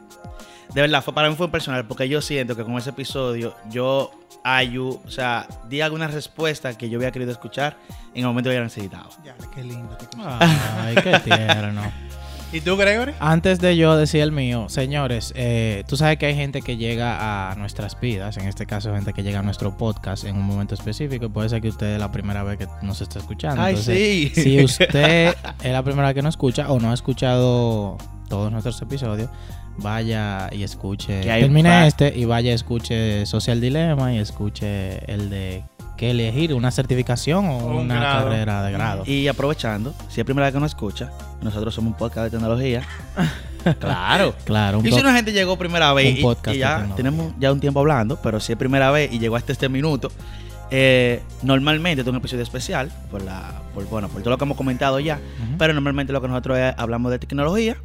[0.74, 4.12] De verdad, fue, para mí fue personal porque yo siento que con ese episodio yo
[4.44, 7.78] ayu, o sea, di alguna respuesta que yo había querido escuchar
[8.14, 9.10] en el momento que yo necesitaba.
[9.24, 9.98] Ya, qué lindo.
[9.98, 10.08] qué.
[10.20, 11.82] Ay, qué tierno.
[12.54, 13.14] ¿Y tú, Gregory?
[13.20, 17.50] Antes de yo decir el mío, señores, eh, tú sabes que hay gente que llega
[17.52, 20.76] a nuestras vidas, en este caso gente que llega a nuestro podcast en un momento
[20.76, 23.60] específico, y puede ser que usted es la primera vez que nos está escuchando.
[23.60, 24.32] Ay, Entonces, sí.
[24.36, 27.98] Si usted es la primera vez que nos escucha o no ha escuchado
[28.30, 29.32] todos nuestros episodios,
[29.78, 31.22] vaya y escuche.
[31.22, 35.64] Termine va- este y vaya y escuche Social Dilemma y escuche el de
[35.98, 38.24] qué elegir, una certificación o Un una grado.
[38.30, 39.04] carrera de grado.
[39.06, 42.82] Y aprovechando, si es primera vez que nos escucha, nosotros somos un podcast de tecnología.
[43.80, 44.34] claro.
[44.44, 46.88] Claro, un Y si una gente llegó primera vez un y, podcast y de ya
[46.96, 50.12] tenemos ya un tiempo hablando, pero si es primera vez y llegó hasta este minuto,
[50.72, 54.58] eh, normalmente es un episodio especial por la, por, bueno, por todo lo que hemos
[54.58, 55.20] comentado ya,
[55.60, 57.78] pero normalmente lo que nosotros es- hablamos de tecnología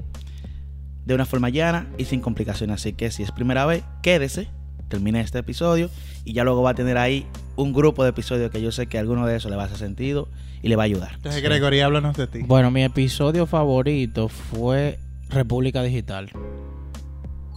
[1.09, 2.75] de una forma llana y sin complicaciones.
[2.81, 4.49] Así que si es primera vez, quédese,
[4.89, 5.91] termine este episodio
[6.25, 8.99] y ya luego va a tener ahí un grupo de episodios que yo sé que
[8.99, 10.29] alguno de esos le va a hacer sentido
[10.63, 11.13] y le va a ayudar.
[11.15, 11.47] Entonces, Sí.
[11.49, 12.41] Gregory, háblanos de ti.
[12.47, 14.99] Bueno, mi episodio favorito fue
[15.31, 16.31] República Digital.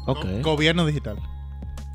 [0.08, 0.26] Ok.
[0.42, 1.18] Go- gobierno digital.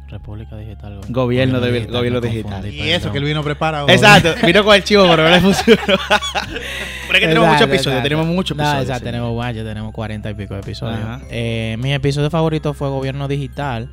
[0.09, 1.01] República Digital.
[1.09, 2.53] Gobierno de- gobierno me digital.
[2.62, 3.25] confundí, Y eso, que él perdón.
[3.25, 3.88] vino preparado.
[3.88, 5.81] Exacto, vino con el chivo, pero no le funcionó.
[5.87, 8.83] pero es que tenemos muchos episodios, tenemos muchos episodios.
[8.83, 9.05] exacto, sí.
[9.05, 11.23] tenemos varios, tenemos cuarenta y pico de episodios.
[11.31, 13.90] Eh, mi episodio favorito fue Gobierno Digital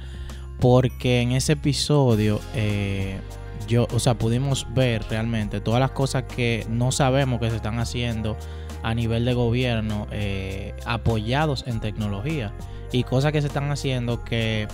[0.60, 3.18] porque en ese episodio eh,
[3.68, 7.80] yo, o sea, pudimos ver realmente todas las cosas que no sabemos que se están
[7.80, 8.38] haciendo
[8.84, 12.52] a nivel de gobierno eh, apoyados en tecnología
[12.92, 14.68] y cosas que se están haciendo que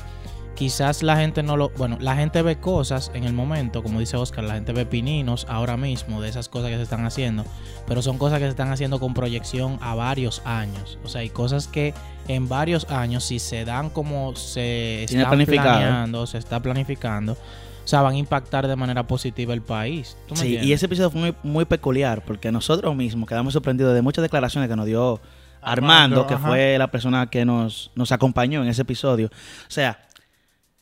[0.60, 4.18] quizás la gente no lo, bueno, la gente ve cosas en el momento, como dice
[4.18, 7.46] Oscar, la gente ve pininos ahora mismo de esas cosas que se están haciendo,
[7.88, 11.00] pero son cosas que se están haciendo con proyección a varios años.
[11.06, 11.94] O sea, hay cosas que
[12.28, 15.78] en varios años, si se dan como se planificado.
[15.80, 20.18] planeando, se está planificando, o sea, van a impactar de manera positiva el país.
[20.28, 23.94] ¿Tú me Sí, y ese episodio fue muy, muy peculiar porque nosotros mismos quedamos sorprendidos
[23.94, 25.22] de muchas declaraciones que nos dio
[25.62, 26.48] Armando, Armando, que ajá.
[26.50, 29.28] fue la persona que nos, nos acompañó en ese episodio.
[29.28, 30.00] O sea,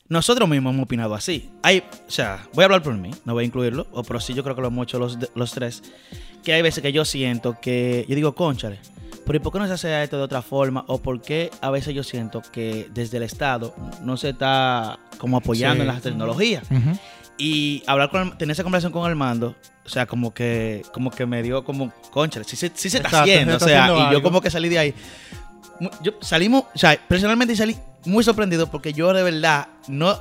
[0.08, 1.50] nosotros mismos hemos opinado así.
[1.62, 4.34] Hay, o sea, voy a hablar por mí, no voy a incluirlo, o pero sí
[4.34, 5.82] yo creo que lo hemos hecho los, los tres,
[6.42, 8.78] que hay veces que yo siento que, yo digo, conchale,
[9.26, 10.84] pero ¿y por qué no se hace esto de otra forma?
[10.86, 15.36] O por qué a veces yo siento que desde el Estado no se está como
[15.36, 15.88] apoyando Sí.
[15.88, 16.62] en las tecnologías.
[16.70, 16.98] Ujú.
[17.36, 21.42] Y hablar con tener esa conversación con Armando, o sea, como que, como que me
[21.42, 24.00] dio como, concha, sí, se- sí se está Exacto, haciendo, se o está sea, haciendo
[24.00, 24.22] y yo algo.
[24.22, 24.94] como que salí de ahí.
[26.02, 30.18] Yo salimos, o sea, personalmente salí muy sorprendido porque yo de verdad no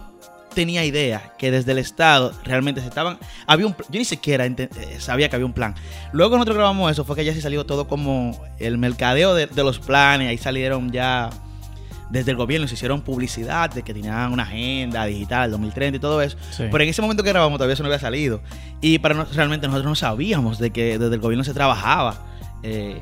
[0.53, 4.69] tenía idea que desde el Estado realmente se estaban, había un, yo ni siquiera eh,
[4.99, 5.75] sabía que había un plan.
[6.13, 9.63] Luego nosotros grabamos eso, fue que ya sí salió todo como el mercadeo de, de
[9.63, 11.29] los planes, ahí salieron ya
[12.09, 16.21] desde el gobierno se hicieron publicidad de que tenían una agenda digital 2030 y todo
[16.21, 16.37] eso.
[16.51, 16.63] Sí.
[16.71, 18.41] Pero en ese momento que grabamos todavía eso no había salido.
[18.79, 22.15] Y para nos- realmente nosotros no sabíamos de que desde el gobierno se trabajaba
[22.63, 22.97] eh,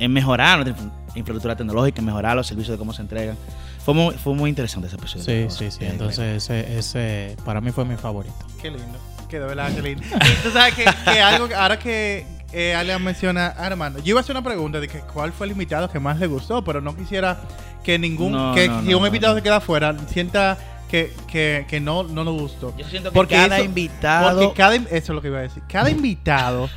[0.00, 3.36] en mejorar nuestra infra- infraestructura tecnológica, en mejorar los servicios de cómo se entregan.
[3.84, 5.50] Fue muy, fue muy interesante ese episodio.
[5.50, 5.84] Sí, sí, sí.
[5.84, 8.34] Entonces, ese, ese para mí fue mi favorito.
[8.60, 8.98] Qué lindo.
[9.28, 10.04] Que de verdad, qué lindo.
[10.42, 14.20] Tú sabes que, que algo, que- ahora que eh, Ale menciona, ah, hermano, yo iba
[14.20, 16.80] a hacer una pregunta de que cuál fue el invitado que más le gustó, pero
[16.80, 17.38] no quisiera
[17.82, 19.38] que ningún, No, que no, si no, un no, invitado no.
[19.38, 20.56] se queda afuera, sienta
[20.88, 22.74] que, que, que no, no nos gustó.
[22.78, 24.40] Yo siento que Porque cada eso- invitado...
[24.40, 25.62] Porque cada, eso es lo que iba a decir.
[25.68, 26.70] Cada invitado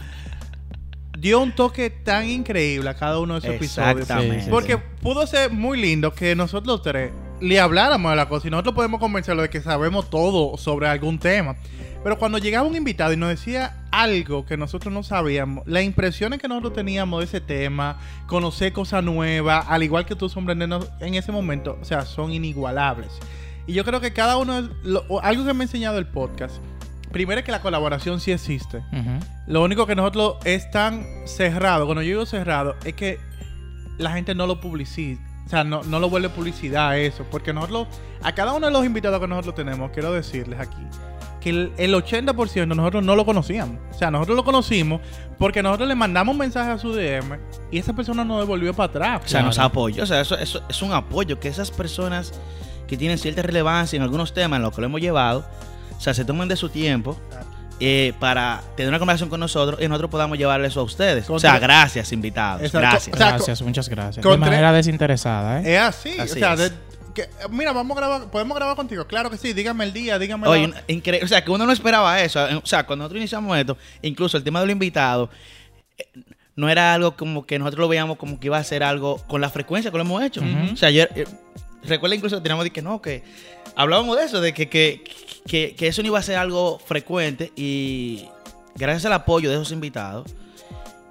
[1.19, 4.01] dio un toque tan increíble a cada uno de esos episodios.
[4.01, 4.39] Exactamente.
[4.39, 8.47] Sí, sí, Porque pudo ser muy lindo que nosotros tres le habláramos de la cosa
[8.47, 11.55] y nosotros podemos convencerlo de que sabemos todo sobre algún tema.
[12.03, 16.39] Pero cuando llegaba un invitado y nos decía algo que nosotros no sabíamos, las impresiones
[16.39, 21.15] que nosotros teníamos de ese tema, conocer cosas nuevas, al igual que tú sorprendernos en
[21.15, 23.09] ese momento, o sea, son inigualables.
[23.65, 26.57] Y yo creo que cada uno, de- lo- algo que me ha enseñado el podcast,
[27.11, 28.83] primero es que la colaboración sí existe.
[29.47, 33.19] Lo único que nosotros es tan cerrado, cuando yo digo cerrado, es que
[33.97, 35.21] la gente no lo publicita.
[35.45, 37.25] O sea, no, no lo vuelve publicidad a eso.
[37.31, 37.87] Porque nosotros,
[38.21, 40.81] a cada uno de los invitados que nosotros tenemos, quiero decirles aquí,
[41.39, 43.77] que el, el 80% nosotros no lo conocíamos.
[43.91, 44.99] O sea, nosotros lo conocimos
[45.37, 47.39] porque nosotros le mandamos un mensaje a su DM
[47.71, 49.21] y esa persona nos devolvió para atrás.
[49.23, 50.03] O sea, nos apoyó.
[50.03, 52.33] O sea, eso, eso es un apoyo que esas personas
[52.87, 55.45] que tienen cierta relevancia en algunos temas en los que lo hemos llevado,
[55.97, 57.17] o sea, se tomen de su tiempo
[57.79, 61.29] eh, para tener una conversación con nosotros y nosotros podamos llevarle eso a ustedes.
[61.29, 62.61] O sea, gracias, invitados.
[62.61, 62.79] Exacto.
[62.79, 63.13] Gracias.
[63.13, 64.23] O sea, Gracias, muchas gracias.
[64.23, 65.75] con De manera desinteresada, ¿eh?
[65.75, 66.15] Es así.
[66.19, 66.59] Así o sea, es.
[66.59, 66.71] de-
[67.13, 69.05] que- mira, vamos a grabar, podemos grabar contigo.
[69.07, 71.25] Claro que sí, dígame el día, dígame Oye, increíble.
[71.25, 72.43] O sea, que uno no esperaba eso.
[72.63, 75.29] O sea, cuando nosotros iniciamos esto, incluso el tema de los invitados,
[75.97, 76.05] eh,
[76.55, 79.41] no era algo como que nosotros lo veíamos como que iba a ser algo con
[79.41, 80.41] la frecuencia que lo hemos hecho.
[80.73, 81.25] O sea, ayer, eh,
[81.83, 83.23] recuerda incluso que teníamos de que no, que
[83.75, 85.03] hablábamos de eso, de que, que,
[85.47, 88.25] que, que eso no iba a ser algo frecuente y
[88.75, 90.29] gracias al apoyo de esos invitados,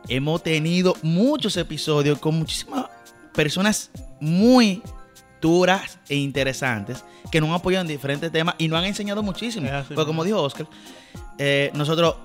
[0.09, 2.87] hemos tenido muchos episodios con muchísimas
[3.35, 4.83] personas muy
[5.41, 9.69] duras e interesantes que nos han apoyado en diferentes temas y nos han enseñado muchísimo.
[9.89, 10.67] Porque como dijo Oscar,
[11.39, 12.17] eh, nosotros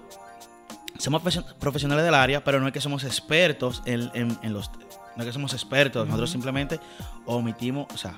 [1.00, 4.70] somos profesio- profesionales del área, pero no es que somos expertos en, en- en los...
[5.18, 6.80] No es que somos expertos, nosotros simplemente
[7.26, 8.18] omitimos, o sea,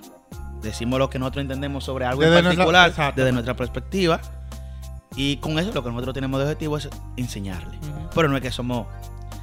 [0.64, 4.20] decimos lo que nosotros entendemos sobre algo Desde en particular, desde nuestra perspectiva.
[5.16, 7.78] Y con eso lo que nosotros tenemos de objetivo es enseñarle.
[8.16, 8.88] Pero no es que somos...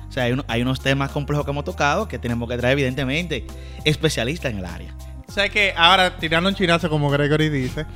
[0.09, 2.73] O sea, hay, uno- hay unos temas complejos que hemos tocado que tenemos que traer,
[2.73, 3.47] evidentemente,
[3.85, 4.93] especialistas en el área.
[5.29, 7.87] O sea que ahora, tirando un chinazo como Gregory dice,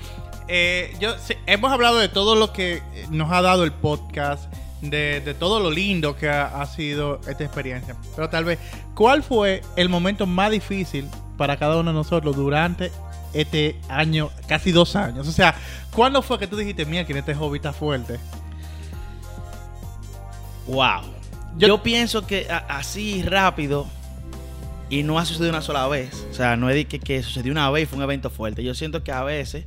[0.47, 4.45] eh, yo, sí, hemos hablado de todo lo que nos ha dado el podcast,
[4.81, 7.97] de, de todo lo lindo que ha, ha sido esta experiencia.
[8.15, 8.61] Pero tal vez,
[8.95, 12.91] ¿cuál fue el momento más difícil para cada uno de nosotros durante
[13.33, 15.27] este año, casi dos años?
[15.29, 15.55] O sea,
[15.93, 18.19] ¿cuándo fue que tú dijiste, mira, que este hobby está fuerte?
[20.67, 21.03] Wow.
[21.57, 23.87] Yo- Yo, pienso que así rápido
[24.91, 26.27] y no ha sucedido una sola vez.
[26.31, 28.63] O sea, no es que, que sucedió una vez y fue un evento fuerte.
[28.65, 29.67] Yo siento que a veces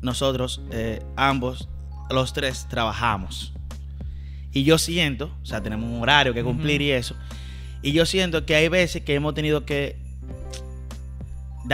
[0.00, 1.68] nosotros, eh, ambos,
[2.10, 3.52] los tres, trabajamos.
[4.52, 7.14] Y yo siento, o sea, tenemos un horario que cumplir y eso.
[7.80, 9.96] Y yo siento que hay veces que hemos tenido que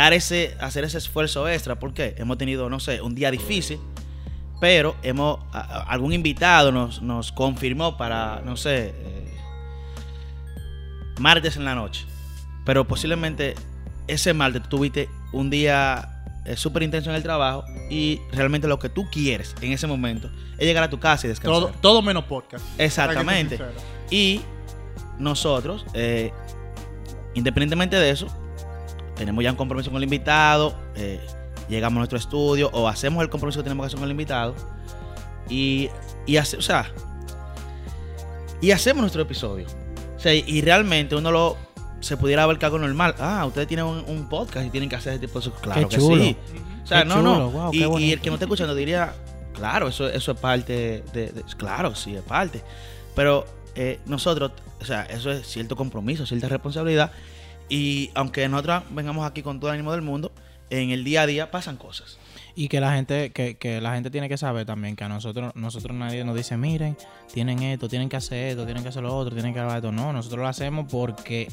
[0.00, 1.78] dar ese, hacer ese esfuerzo extra.
[1.78, 3.78] porque Hemos tenido, no sé, un día difícil.
[4.60, 9.34] Pero hemos, a- algún invitado nos, nos confirmó para, no sé, eh,
[11.18, 12.04] martes en la noche.
[12.64, 13.54] Pero posiblemente
[14.06, 18.88] ese martes tuviste un día eh, súper intenso en el trabajo y realmente lo que
[18.88, 21.60] tú quieres en ese momento es llegar a tu casa y descansar.
[21.62, 22.64] Todo, todo menos podcast.
[22.78, 23.58] Exactamente.
[24.10, 24.40] Y
[25.18, 26.32] nosotros, eh,
[27.34, 28.26] independientemente de eso,
[29.18, 31.20] tenemos ya un compromiso con el invitado, eh,
[31.68, 34.54] llegamos a nuestro estudio o hacemos el compromiso que tenemos que hacer con el invitado
[35.50, 35.90] y,
[36.26, 36.90] y hace- o sea,
[38.60, 39.66] y hacemos nuestro episodio.
[40.16, 41.56] O sea, y, realmente uno lo
[42.00, 43.14] se pudiera ver que algo normal.
[43.18, 45.60] Ah, ustedes tienen un, un podcast y tienen que hacer este tipo de cosas.
[45.62, 46.22] Claro Qué que chulo.
[46.24, 46.36] sí.
[46.82, 47.50] O sea, Qué no, chulo, no.
[47.50, 49.12] wow, y, el que no esté escuchando diría,
[49.54, 52.62] claro, eso, eso es parte de, de- Claro, sí, es parte.
[53.14, 57.12] Pero eh, nosotros, o sea, eso es cierto compromiso, cierta responsabilidad.
[57.68, 60.32] Y aunque nosotros vengamos aquí con todo el ánimo del mundo,
[60.70, 62.18] en el día a día pasan cosas.
[62.54, 65.52] Y que la gente, que, que la gente tiene que saber también que a nosotros,
[65.54, 66.96] nosotros nadie nos dice, miren,
[67.32, 69.92] tienen esto, tienen que hacer esto, tienen que hacer lo otro, tienen que grabar esto.
[69.92, 71.48] No, nosotros lo hacemos porque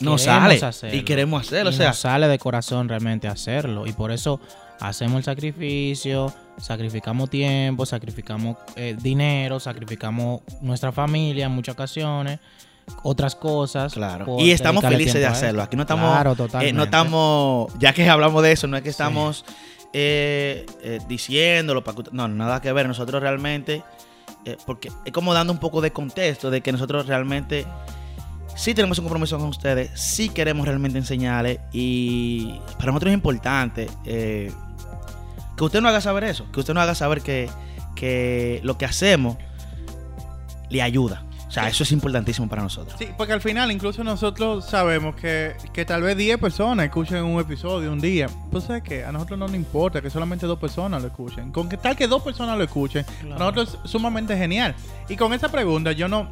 [0.00, 0.96] Nos sale hacerlo.
[0.96, 1.70] y queremos hacerlo.
[1.70, 3.86] Y O sea, nos sale de corazón realmente hacerlo.
[3.86, 4.40] Y por eso
[4.80, 12.38] hacemos el sacrificio, sacrificamos tiempo, sacrificamos eh, dinero, sacrificamos nuestra familia en muchas ocasiones
[13.02, 13.92] otras cosas.
[13.92, 14.36] Claro.
[14.38, 15.62] Y estamos felices de tiempo hacerlo.
[15.62, 16.72] Aquí no estamos, Claro, eh, totalmente.
[16.74, 19.44] no estamos, ya que hablamos de eso, no es que estamos
[19.92, 22.86] eh, eh, diciéndolo para no, nada que ver.
[22.86, 23.82] Nosotros realmente,
[24.44, 27.66] eh, porque es como dando un poco de contexto de que nosotros realmente
[28.58, 33.88] sí tenemos un compromiso con ustedes, sí queremos realmente enseñarles y para nosotros es importante
[34.04, 34.52] eh,
[35.56, 37.48] que usted nos haga saber eso, que usted nos haga saber que,
[37.94, 39.36] que lo que hacemos
[40.70, 41.24] le ayuda.
[41.48, 42.94] O sea, eso es importantísimo para nosotros.
[42.98, 47.40] Sí, porque al final incluso nosotros sabemos que, que tal vez 10 personas escuchen un
[47.40, 48.28] episodio un día.
[48.50, 49.02] Pues ¿sabes qué?
[49.04, 51.50] A nosotros no nos importa que solamente dos personas lo escuchen.
[51.50, 53.28] Con que tal que dos personas lo escuchen, Claro.
[53.38, 54.74] para nosotros es sumamente genial.
[55.08, 56.28] Y con esa pregunta yo no...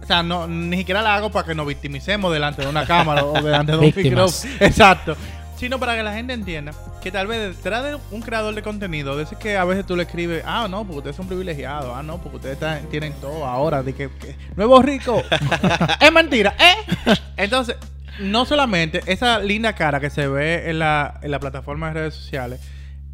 [0.00, 3.24] O sea, no, ni siquiera la hago para que nos victimicemos delante de una cámara
[3.24, 4.52] o delante de un micrófono.
[4.60, 5.16] Exacto.
[5.62, 9.16] Sino para que la gente entienda que tal vez detrás de un creador de contenido,
[9.16, 12.02] de ese que a veces tú le escribes, ah, no, porque ustedes son privilegiados, ah,
[12.02, 15.22] no, porque ustedes están- tienen todo ahora, de que, que nuevo rico.
[16.00, 17.14] es mentira, ¿eh?
[17.36, 17.76] Entonces,
[18.18, 22.14] no solamente esa linda cara que se ve en la, en la plataforma de redes
[22.14, 22.60] sociales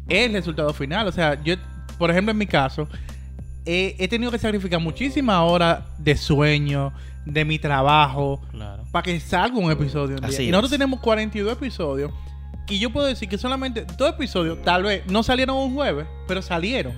[0.07, 1.07] es el resultado final.
[1.07, 1.53] O sea, yo,
[1.99, 2.87] por ejemplo, en mi caso,
[3.63, 6.93] he, he tenido que sacrificar muchísimas horas de sueño,
[7.25, 8.85] de mi trabajo, Claro.
[8.91, 10.29] para que salga un episodio un día.
[10.29, 10.77] Así y nosotros es.
[10.79, 12.11] tenemos 42 episodios.
[12.69, 16.41] Y yo puedo decir que solamente dos episodios, tal vez, no salieron un jueves, pero
[16.41, 16.93] salieron.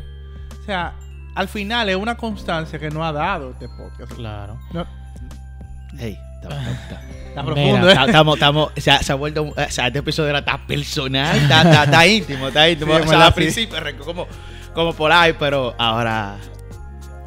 [0.61, 0.93] O sea,
[1.35, 4.11] al final es una constancia que nos ha dado este podcast.
[4.13, 4.59] Claro.
[4.73, 4.85] No,
[5.97, 7.95] Hey, está, Mira, profundo, ¿eh?
[8.05, 11.35] estamos, estamos, se, ha, se ha vuelto, un- o sea, este episodio era tan personal,
[11.37, 12.95] está, está, está íntimo, está íntimo.
[12.97, 14.27] Sí, o sea, al principio como,
[14.73, 16.37] como por ahí, pero ahora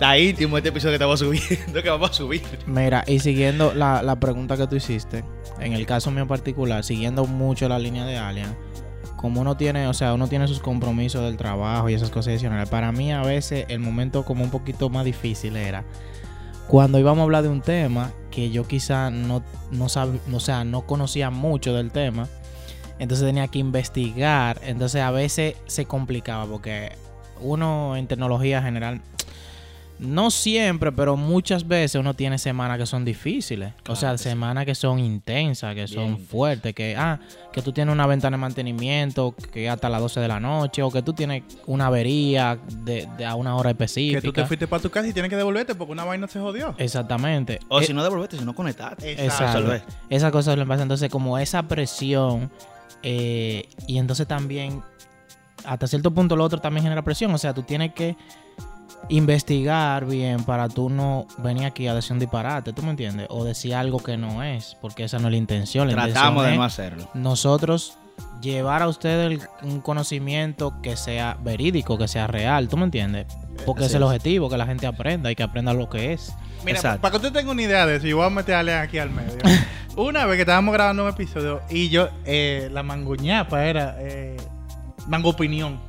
[0.05, 2.43] está íntimo este episodio que estamos subiendo, que vamos a subir.
[2.67, 5.25] Mira, y siguiendo la, la pregunta que tú hiciste,
[5.61, 8.55] en el caso mío particular, siguiendo mucho la línea de Alien,
[9.17, 12.69] como uno tiene, o sea, uno tiene sus compromisos del trabajo y esas cosas adicionales,
[12.69, 15.85] para mí a veces el momento como un poquito más difícil era
[16.69, 20.83] cuando íbamos a hablar de un tema que yo quizá no, no o sea, no
[20.83, 22.29] conocía mucho del tema,
[22.99, 26.93] entonces tenía que investigar, entonces a veces se complicaba porque
[27.41, 29.01] uno en tecnología general
[29.99, 33.73] no siempre, pero muchas veces uno tiene semanas que son difíciles.
[33.89, 34.25] o sea, que sí.
[34.25, 36.27] semanas que son intensas, que son Bien.
[36.27, 37.21] fuertes, que ah,
[37.53, 40.91] que tú tienes una ventana de mantenimiento que hasta las 12 de la noche, o
[40.91, 44.21] que tú tienes una avería de, de a una hora específica.
[44.21, 46.41] Que tú te fuiste para tu casa y tienes que devolverte porque una vaina se
[46.41, 46.75] jodió.
[46.79, 47.61] Exactamente.
[47.69, 49.13] O Eh, si no devolverte, si no conectaste.
[49.13, 49.59] Exacto.
[49.59, 49.83] Resolver.
[50.11, 50.83] Esas cosas le pasa.
[50.83, 52.51] Entonces, como esa presión,
[53.05, 54.83] eh, y entonces también,
[55.65, 57.33] hasta cierto punto, lo otro también genera presión.
[57.33, 58.17] O sea, tú tienes que
[59.09, 63.27] investigar bien para tú no venir aquí a decir un disparate, ¿tú me entiendes?
[63.31, 65.89] O decir algo que no es, porque esa no es la intención.
[65.89, 67.09] La Tratamos intención de no hacerlo.
[67.15, 67.97] nosotros
[68.41, 73.27] llevar a ustedes un conocimiento que sea verídico, que sea real, ¿tú me entiendes?
[73.65, 76.13] Porque Así ese es el objetivo, que la gente aprenda y que aprenda lo que
[76.13, 76.33] es.
[76.65, 77.01] Mira, Exacto.
[77.03, 79.39] para que usted tenga una idea de eso, yo voy a meterle aquí al medio.
[79.97, 84.37] una vez que estábamos grabando un episodio y yo, eh, la mangoñapa era eh,
[85.07, 85.81] mango opinión.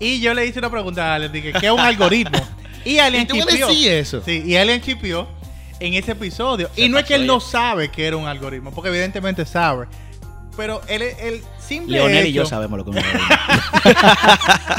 [0.00, 2.38] Y yo le hice una pregunta a Alien, dije, ¿qué es un algoritmo?
[2.84, 3.66] Y Alien ¿Y tú me chipió.
[3.66, 4.22] decís eso?
[4.24, 5.28] Sí, y Alien chipió
[5.80, 6.70] en ese episodio.
[6.74, 7.26] Se y no es que él ya.
[7.26, 9.88] no sabe que era un algoritmo, porque evidentemente sabe.
[10.56, 14.74] Pero él, el simple Leonel y hecho, yo sabemos lo que es un algoritmo.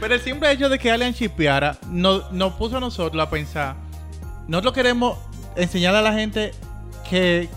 [0.00, 3.74] Pero el simple hecho de que Alien chipeara nos, nos puso a nosotros a pensar.
[4.46, 5.18] Nosotros queremos
[5.56, 6.52] enseñarle a la gente
[7.10, 7.48] que,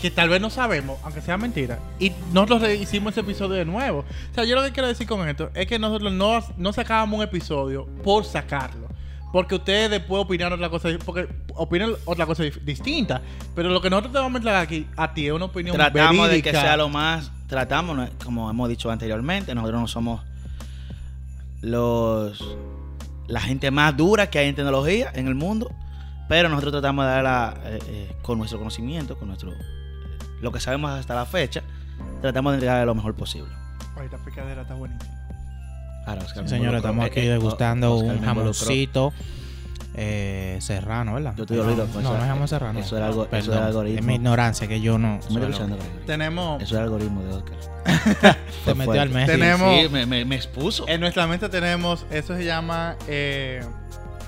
[0.00, 1.78] que tal vez no sabemos, aunque sea mentira.
[1.98, 4.00] Y nosotros hicimos ese episodio de nuevo.
[4.00, 7.18] O sea, yo lo que quiero decir con esto es que nosotros no, no sacábamos
[7.18, 8.86] un episodio por sacarlo.
[9.32, 13.20] Porque ustedes después opinan otra cosa, porque opinan otra cosa distinta.
[13.54, 16.30] Pero lo que nosotros te vamos a entregar aquí a ti es una opinión Tratamos
[16.30, 17.30] de que sea lo más.
[17.46, 20.22] Tratamos, como hemos dicho anteriormente, nosotros no somos
[21.60, 22.56] los.
[23.26, 25.70] La gente más dura que hay en tecnología en el mundo.
[26.28, 29.52] Pero nosotros tratamos de darla eh, eh, con nuestro conocimiento, con nuestro.
[30.36, 31.62] Eh, lo que sabemos hasta la fecha.
[32.20, 33.50] Tratamos de entregar lo mejor posible.
[33.98, 35.12] Ay, esta picadera está buenísima.
[36.06, 39.12] Ahora, Oscar Sí, estamos Eh, aquí eh, degustando Oscar un jamoncito
[39.94, 41.34] eh, serrano, ¿verdad?
[41.36, 42.18] Yo estoy dolido No, con no, eso.
[42.18, 42.78] no es jamón serrano.
[42.80, 43.98] Eso era algo- eso era algoritmo.
[44.00, 45.18] Es mi ignorancia que yo no.
[45.30, 45.78] ¿Me escuchando?
[46.06, 47.56] Tenemos Eso es el algoritmo de Oscar.
[48.64, 49.00] Te metió fuerte.
[49.00, 49.26] al mes.
[49.26, 50.86] Tenemos- Sí, me, me, me expuso.
[50.86, 53.64] En nuestra mente tenemos, eso se llama, eh,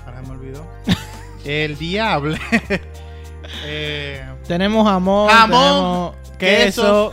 [0.05, 0.67] ahora me olvidó,
[1.45, 2.35] el diablo.
[3.65, 7.11] eh, Tenemos jamón, Jamón, tenemos queso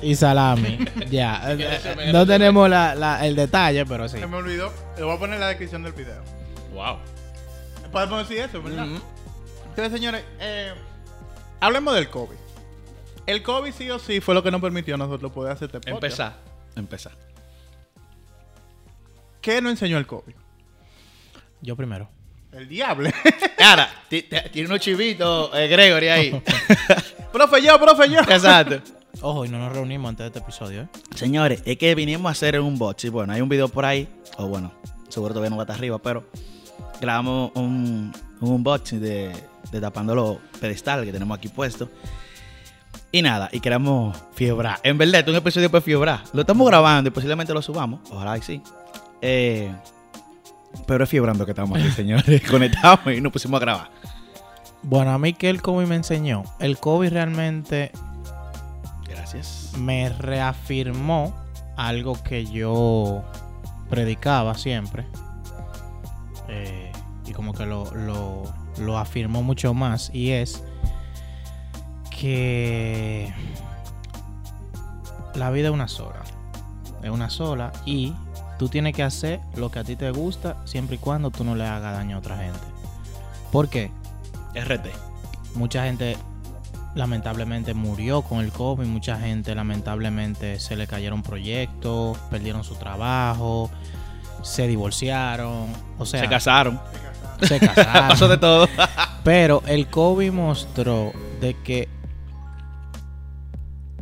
[0.00, 0.78] y salami.
[1.10, 1.54] ya.
[2.14, 4.18] no tenemos la, la- el detalle, pero sí.
[4.18, 6.22] se me olvidó, le voy a poner en la descripción del video.
[6.72, 6.96] Wow.
[7.92, 8.86] Podemos decir eso, ¿verdad?
[9.68, 10.72] Entonces, señores, eh,
[11.60, 12.36] hablemos del COVID.
[13.26, 15.78] El COVID sí o sí fue lo que nos permitió a nosotros poder hacer este
[15.78, 16.02] podcast.
[16.02, 16.32] Empezar.
[16.74, 17.12] Empezar.
[19.42, 20.34] ¿Qué nos enseñó el COVID?
[21.60, 22.08] Yo primero.
[22.52, 23.08] El diablo.
[24.08, 26.42] Ti- tiene unos chivitos, eh, Gregory ahí.
[27.32, 28.20] profe yo, profe yo.
[28.20, 28.80] Exacto.
[29.22, 30.88] Ojo, y no nos reunimos antes de este episodio, ¿eh?
[31.14, 33.04] Señores, es que vinimos a hacer un box.
[33.04, 34.08] Y bueno, hay un video por ahí.
[34.36, 34.72] O bueno,
[35.08, 36.24] seguro todavía no va a estar arriba, pero
[37.00, 39.32] grabamos un, un unboxing de,
[39.70, 41.88] de tapando los pedestales que tenemos aquí puestos.
[43.12, 44.80] Y nada, y queremos fiebrar.
[44.82, 46.20] En verdad, este es un episodio para fiebrar.
[46.32, 48.00] Lo estamos grabando y posiblemente lo subamos.
[48.10, 48.62] Ojalá y sí.
[49.20, 49.70] Eh,
[50.86, 52.42] pero es fiebrando que estamos aquí, señores.
[52.48, 53.90] Conectamos y nos pusimos a grabar.
[54.82, 56.44] Bueno, a mí que el COVID me enseñó.
[56.58, 57.92] El COVID realmente
[59.08, 59.72] Gracias.
[59.78, 61.34] me reafirmó
[61.76, 63.22] algo que yo
[63.88, 65.06] predicaba siempre.
[66.48, 66.90] Eh,
[67.26, 68.42] y como que lo, lo,
[68.78, 70.10] lo afirmó mucho más.
[70.12, 70.64] Y es
[72.10, 73.32] que
[75.34, 76.22] la vida es una sola.
[77.02, 77.72] Es una sola.
[77.86, 78.14] Y
[78.62, 81.56] tú tienes que hacer lo que a ti te gusta siempre y cuando tú no
[81.56, 82.60] le hagas daño a otra gente.
[83.50, 83.90] ¿Por qué?
[84.54, 84.86] RT.
[85.56, 86.16] mucha gente
[86.94, 93.68] lamentablemente murió con el COVID, mucha gente lamentablemente se le cayeron proyectos, perdieron su trabajo,
[94.42, 95.66] se divorciaron,
[95.98, 96.80] o sea, Se casaron.
[97.42, 98.08] se casaron.
[98.10, 98.68] Pasó de todo.
[99.24, 101.88] Pero el COVID mostró de que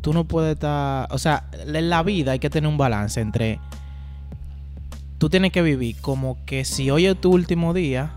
[0.03, 3.59] tú no puedes estar, o sea, en la vida hay que tener un balance entre
[5.21, 8.11] tú tienes que vivir como que si hoy es tu último día,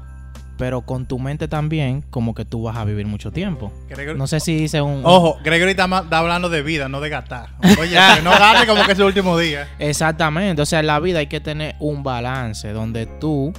[0.57, 3.71] pero con tu mente también como que tú vas a vivir mucho tiempo.
[3.89, 7.49] Gregory- No sé si hice un Ojo, Gregory está, hablando de vida, no de gastar.
[7.79, 9.67] Oye, que no gaste como que es el último día.
[9.79, 13.51] Exactamente, o sea, en la vida hay que tener un balance donde tú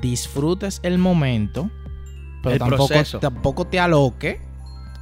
[0.00, 1.70] disfrutes el momento,
[2.42, 3.18] pero El tampoco, proceso.
[3.20, 4.38] tampoco te aloques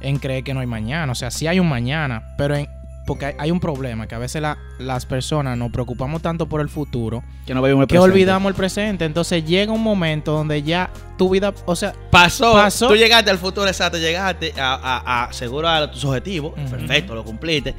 [0.01, 1.11] en creer que no hay mañana.
[1.11, 2.67] O sea, sí hay un mañana, pero en-
[3.05, 6.61] porque hay, hay un problema, que a veces la- las personas nos preocupamos tanto por
[6.61, 7.61] el futuro Que no
[8.01, 9.05] olvidamos el presente.
[9.05, 12.87] Entonces llega un momento donde ya tu vida, o sea, Pasó, Pasó.
[12.87, 16.53] Tú llegaste al futuro exacto, llegaste a, a, a seguro a tus objetivos.
[16.69, 17.75] Perfecto, lo cumpliste.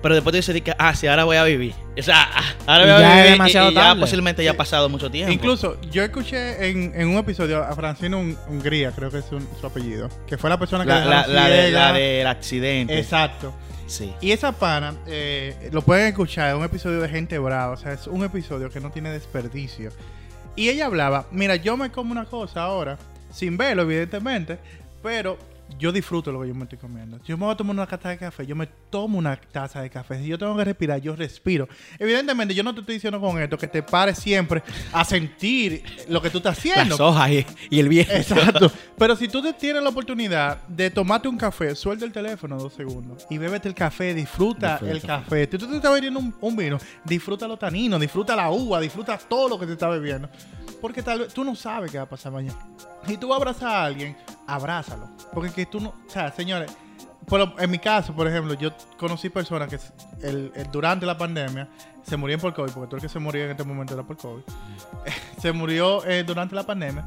[0.00, 1.74] Pero después tú dices que, ah, sí, ahora voy a vivir.
[1.98, 3.26] O sea, ah, ahora voy a ya es vivir.
[3.26, 4.00] y- demasiado y, ya tarde.
[4.00, 5.32] posiblemente ya ha pasado mucho tiempo.
[5.32, 9.48] Incluso, yo escuché en, en un episodio a Francino Hun- Hungría, creo que es un-
[9.60, 12.96] su apellido, que fue la persona que la, la, la de- la del accidente.
[12.96, 13.52] Exacto.
[14.20, 17.92] Y esa pana, eh, lo pueden escuchar, es un episodio de Gente Brava, o sea,
[17.92, 19.90] es un episodio que no tiene desperdicio.
[20.56, 22.98] Y ella hablaba, mira, yo me como una cosa ahora,
[23.32, 24.58] sin verlo, evidentemente,
[25.02, 25.38] pero
[25.78, 27.18] yo disfruto lo que yo me estoy comiendo.
[27.24, 29.90] Yo me voy a tomar una taza de café, yo me tomo una taza de
[29.90, 30.18] café.
[30.18, 31.68] Si yo tengo que respirar, yo respiro.
[31.98, 36.22] Evidentemente, yo no te estoy diciendo con esto que te pares siempre a sentir lo
[36.22, 36.90] que tú estás haciendo.
[36.96, 38.12] Las hojas y, y el viento.
[38.12, 38.72] Exacto.
[38.96, 42.72] Pero si tú te tienes la oportunidad de tomarte un café, suelta el teléfono dos
[42.72, 44.92] segundos y bébete el café, disfruta, Disfruta.
[44.92, 45.48] el café.
[45.50, 49.16] Si tú te estás bebiendo un, un vino, disfruta los taninos, disfruta la uva, disfruta
[49.18, 50.28] todo lo que te está bebiendo.
[50.80, 52.58] Porque tal vez tú no sabes qué va a pasar mañana.
[53.06, 54.16] Si tú abrazas a alguien,
[54.48, 55.08] abrázalo.
[55.32, 55.90] Porque que tú no.
[55.90, 56.72] O sea, señores,
[57.28, 59.78] por en mi caso, por ejemplo, yo conocí personas que
[60.26, 61.68] el- durante la pandemia
[62.02, 64.16] se murieron por COVID, porque todo el que se murió en este momento era por
[64.16, 64.42] COVID.
[65.40, 67.04] se murió eh, durante la pandemia,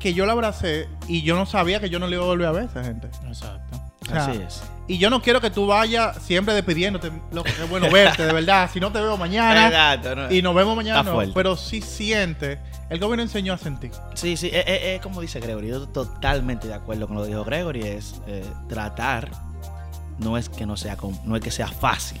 [0.00, 2.48] que yo la abracé y yo no sabía que yo no le iba a volver
[2.48, 3.06] a ver esa gente.
[3.26, 3.80] exacto.
[4.12, 4.62] Sea, Así es.
[4.88, 8.32] Y yo no quiero que tú vayas siempre despidiéndote, lo que es bueno verte, de
[8.32, 8.68] verdad.
[8.72, 10.32] Si no te veo mañana Exacto, ¿no?
[10.32, 11.18] y nos vemos mañana, no.
[11.32, 12.58] Pero sí siente.
[12.90, 13.90] El gobierno enseñó a sentir.
[14.14, 17.28] Sí, sí, es, es- es como dice Gregory, yo totalmente de acuerdo con lo que
[17.28, 19.30] dijo Gregory, es eh, tratar,
[20.18, 22.20] no es que no sea, no es que sea fácil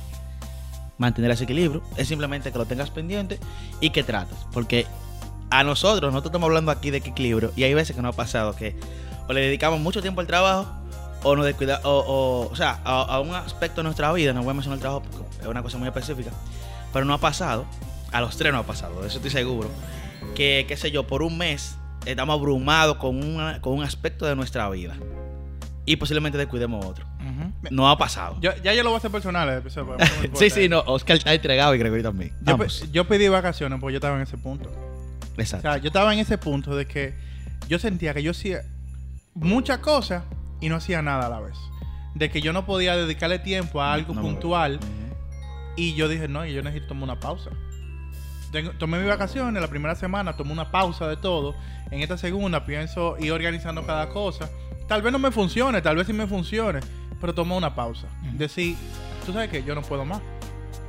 [0.98, 3.38] mantener ese equilibrio, es simplemente que lo tengas pendiente
[3.80, 4.86] y que trates, porque
[5.50, 8.16] a nosotros, nosotros estamos hablando aquí de qué equilibrio y hay veces que nos ha
[8.16, 8.76] pasado que
[9.28, 10.66] o le dedicamos mucho tiempo al trabajo
[11.24, 11.90] o nos descuidamos, o,
[12.46, 14.80] o, o sea, a, a un aspecto de nuestra vida, no voy a mencionar el
[14.80, 16.30] trabajo porque es una cosa muy específica,
[16.92, 17.64] pero no ha pasado,
[18.12, 19.68] a los tres no ha pasado, de eso estoy seguro,
[20.34, 24.34] que, qué sé yo, por un mes estamos abrumados con, una- con un aspecto de
[24.36, 24.96] nuestra vida
[25.84, 27.06] y posiblemente descuidemos otro.
[27.70, 28.36] No ha pasado.
[28.40, 29.48] Yo, ya yo lo voy a hacer personal.
[29.48, 30.38] el episodio, porque no me importa.
[30.38, 32.32] sí, sí, no, Oscar está entregado y Gregory también.
[32.42, 34.68] Yo, pe- yo pedí vacaciones porque yo estaba en ese punto.
[34.68, 35.62] O Exacto.
[35.62, 37.14] sea, yo estaba en ese punto de que
[37.68, 38.62] yo sentía que yo hacía
[39.34, 40.24] muchas cosas
[40.62, 41.58] y no hacía nada a la vez.
[42.14, 44.80] De que yo no podía dedicarle tiempo a algo No, puntual
[45.76, 47.50] y yo dije, no, yo necesito tomar una pausa.
[48.50, 51.54] Tengo- tomé mis vacaciones, la primera semana tomé una pausa de todo.
[51.90, 54.48] En esta segunda pienso ir organizando cada cosa.
[54.86, 56.80] Tal vez no me funcione, tal vez sí me funcione,
[57.20, 58.06] pero tomé una pausa.
[58.28, 58.36] Ujú.
[58.36, 58.76] Decir,
[59.24, 60.20] tú sabes que yo no puedo más.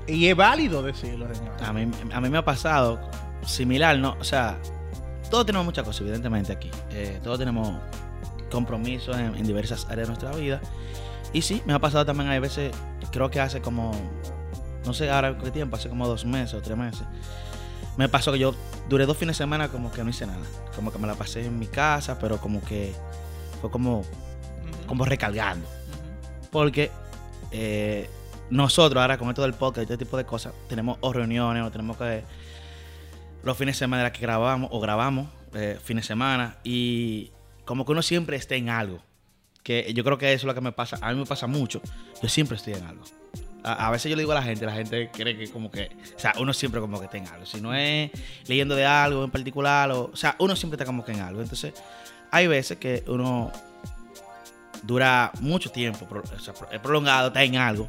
[0.07, 1.53] Y es válido decirlo, señor.
[1.63, 2.99] A mí, a mí me ha pasado
[3.45, 4.17] similar, ¿no?
[4.19, 4.59] O sea,
[5.31, 6.69] todos tenemos muchas cosas, evidentemente, aquí.
[6.91, 7.77] Eh, todos tenemos
[8.53, 10.61] compromisos en, en diversas áreas de nuestra vida.
[11.33, 12.73] Y sí, me ha pasado también, hay veces,
[13.11, 13.91] creo que hace como,
[14.85, 17.03] no sé ahora qué tiempo, hace como dos meses o tres meses.
[17.97, 18.53] me pasó que yo
[18.87, 20.45] duré dos fines de semana como que no hice nada.
[20.75, 22.93] Como que me la pasé en mi casa, pero como que
[23.61, 24.03] fue como,
[24.85, 25.67] como recargando.
[26.51, 26.91] Porque
[27.51, 28.07] eh,
[28.51, 31.71] nosotros ahora con esto del podcast y este tipo de cosas, tenemos o reuniones o
[31.71, 32.23] tenemos que...
[33.43, 37.32] Los fines de semana que grabamos o grabamos, eh, fines de semana, y
[37.65, 38.99] como que uno siempre esté en algo.
[39.63, 40.97] Que yo creo que eso es lo que me pasa.
[41.01, 41.81] A mí me pasa mucho.
[42.21, 43.03] Yo siempre estoy en algo.
[43.63, 45.89] A, a veces yo le digo a la gente, la gente cree que como que,
[46.15, 47.45] o sea, uno siempre como que está en algo.
[47.45, 48.11] Si no es
[48.47, 51.41] leyendo de algo en particular, o, o sea, uno siempre está como que en algo.
[51.41, 51.73] Entonces,
[52.29, 53.51] hay veces que uno
[54.83, 57.87] dura mucho tiempo, pro- o sea, es prolongado, está en algo.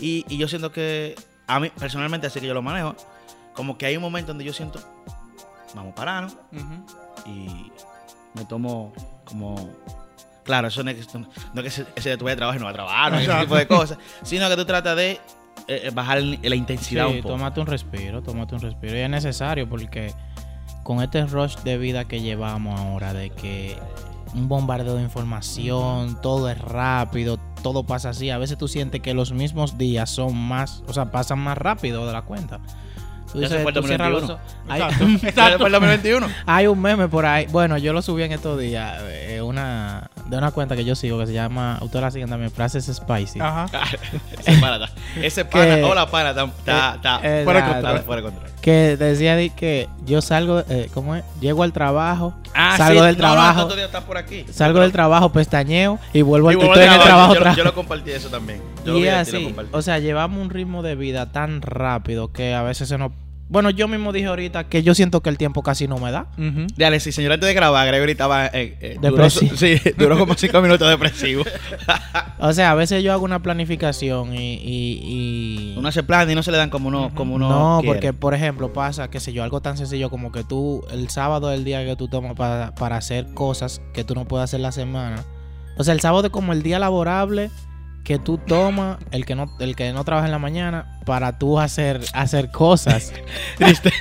[0.00, 1.16] Y, y yo siento que,
[1.48, 2.94] a mí personalmente, así que yo lo manejo,
[3.54, 4.78] como que hay un momento donde yo siento,
[5.74, 6.36] vamos a pararnos
[7.24, 7.72] y
[8.34, 8.92] me tomo
[9.26, 9.70] como...
[10.44, 12.70] Claro, eso no es que, no es que ese, de tu de trabajo no va
[12.70, 15.20] a trabajar, no ese tipo de cosas, sino que tú tratas de eh,
[15.66, 17.34] eh, bajar la intensidad Sí, un poco.
[17.34, 18.96] tómate un respiro, tómate un respiro.
[18.96, 20.14] Y es necesario porque
[20.84, 23.76] con este rush de vida que llevamos ahora, de que
[24.34, 28.30] un bombardeo de información, todo es rápido, todo pasa así.
[28.30, 32.06] A veces tú sientes que los mismos días son más, o sea, pasan más rápido
[32.06, 32.60] de la cuenta.
[33.32, 34.34] Tú se fue el tú cierras los 2021.
[34.34, 34.40] ojos.
[34.68, 35.64] Hay, Exacto.
[35.64, 36.26] Del 2021.
[36.46, 37.46] hay un meme por ahí.
[37.50, 39.00] Bueno, yo lo subí en estos días.
[39.06, 42.50] eh, una, de una cuenta que yo sigo que se llama, ustedes la siguen también,
[42.50, 43.40] Frases Spicy.
[43.40, 43.66] Ajá.
[44.38, 44.88] ese pana.
[45.20, 48.50] Ese pana, hola pana, está, Eh, fuera de control.
[48.60, 51.24] que decía de que yo salgo, eh, ¿cómo es?
[51.40, 53.06] Llego al trabajo, Ah, salgo sí.
[53.06, 54.44] del No, no, trabajo, día está por aquí.
[54.50, 57.74] salgo del trabajo, pestañeo y vuelvo Y vuelvo estoy al en el trabajo yo, lo
[57.74, 58.62] compartí eso también.
[58.84, 59.70] Yo lo Y vi lo así, compartí.
[59.72, 63.12] o sea, llevamos un ritmo de vida tan rápido que a veces se nos...
[63.48, 66.26] Bueno, yo mismo dije ahorita que yo siento que el tiempo casi no me da.
[66.76, 68.46] Dale, sí, señor, antes de grabar, Gregory estaba.
[68.46, 69.56] Eh, eh, duró, Depresivo.
[69.56, 71.44] sí, duró como cinco minutos depresivo.
[72.38, 74.54] O sea, a veces yo hago una planificación y...
[74.56, 77.78] y- y- uno hace plan y no se le dan como uno, como uno no,
[77.80, 77.94] quiere.
[77.94, 81.50] porque por ejemplo pasa, qué sé yo, algo tan sencillo como que tú, el sábado
[81.50, 84.60] es el día que tú tomas para, para hacer cosas que tú no puedes hacer
[84.60, 85.24] la semana.
[85.78, 87.50] O sea, el sábado es como el día laborable
[88.06, 91.58] que tú tomas, el que no, el que no trabaja en la mañana, para tú
[91.58, 93.12] hacer, hacer cosas.
[93.58, 93.92] Triste.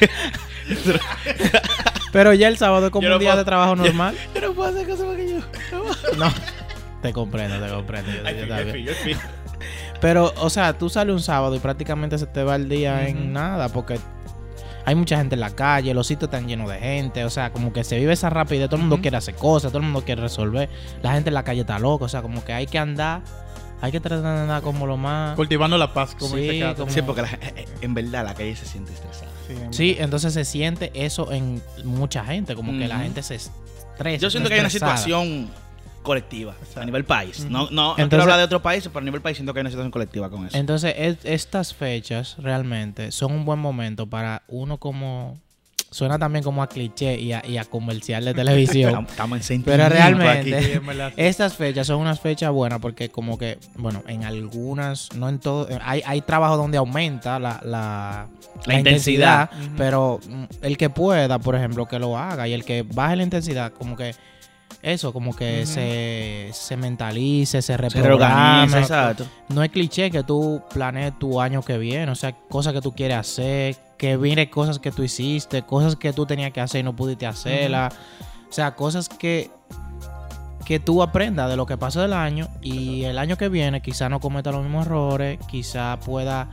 [2.11, 4.15] Pero ya el sábado es como Yo no un día puedo- de trabajo normal.
[4.35, 5.39] Yo no puedo hacer cosas porque yo.
[6.17, 6.31] No.
[7.01, 8.11] Te comprendo, te comprendo.
[8.11, 9.17] yo- Ay, yo yo.
[10.01, 13.33] Pero, o sea, tú sales un sábado y prácticamente se te va el día en
[13.33, 13.99] nada, porque
[14.85, 17.73] hay mucha gente en la calle, los sitios están llenos de gente, o sea, como
[17.73, 20.21] que se vive esa rapidez, todo el mundo quiere hacer cosas, todo el mundo quiere
[20.21, 20.69] resolver,
[21.01, 23.21] la gente en la calle está loca, o sea, como que hay que andar,
[23.85, 25.35] hay que tratar de andar como lo más...
[25.35, 28.55] Cultivando la paz, como Sí, dice como- Sí, porque la- eh, en verdad la calle
[28.55, 29.31] se siente estresada.
[29.47, 33.35] Sí, en Sí, entonces se siente eso en mucha gente, como que la gente se
[33.35, 34.21] estresa.
[34.21, 35.49] Yo siento que hay una situación
[36.01, 36.81] colectiva Exacto.
[36.81, 37.45] a nivel país.
[37.45, 39.59] No, no, no Entonces- quiero hablar de otro país, pero a nivel país siento que
[39.59, 40.55] hay una situación colectiva con eso.
[40.57, 45.39] Entonces, es- estas fechas realmente son un buen momento para uno como...
[45.95, 49.05] Suena también como a cliché y a, y a comercial de televisión.
[49.09, 51.13] Estamos- en Pero realmente- aquí.
[51.15, 55.69] Estas fechas son unas fechas buenas porque como que, bueno, en algunas, no en todo,
[55.69, 58.27] eh, hay, hay trabajos donde aumenta la, la,
[58.65, 59.49] La intensidad.
[59.77, 63.23] pero mm, el que pueda, por ejemplo, que lo haga y el que baje la
[63.23, 64.13] intensidad, como que
[64.85, 68.67] eso, como que se, se mentalice, se Se reprograme.
[68.67, 69.25] reorganiza, exacto.
[69.49, 72.93] No es cliché que tú planees tu año que viene, o sea, cosas que tú
[72.93, 76.83] quieres hacer, que viene cosas que tú hiciste, cosas que tú tenías que hacer y
[76.83, 77.93] no pudiste hacerlas.
[78.47, 79.49] O sea, cosas que
[80.65, 84.09] que tú aprendas de lo que pasó del año y el año que viene quizá
[84.09, 86.49] no cometa los mismos errores, quizá pueda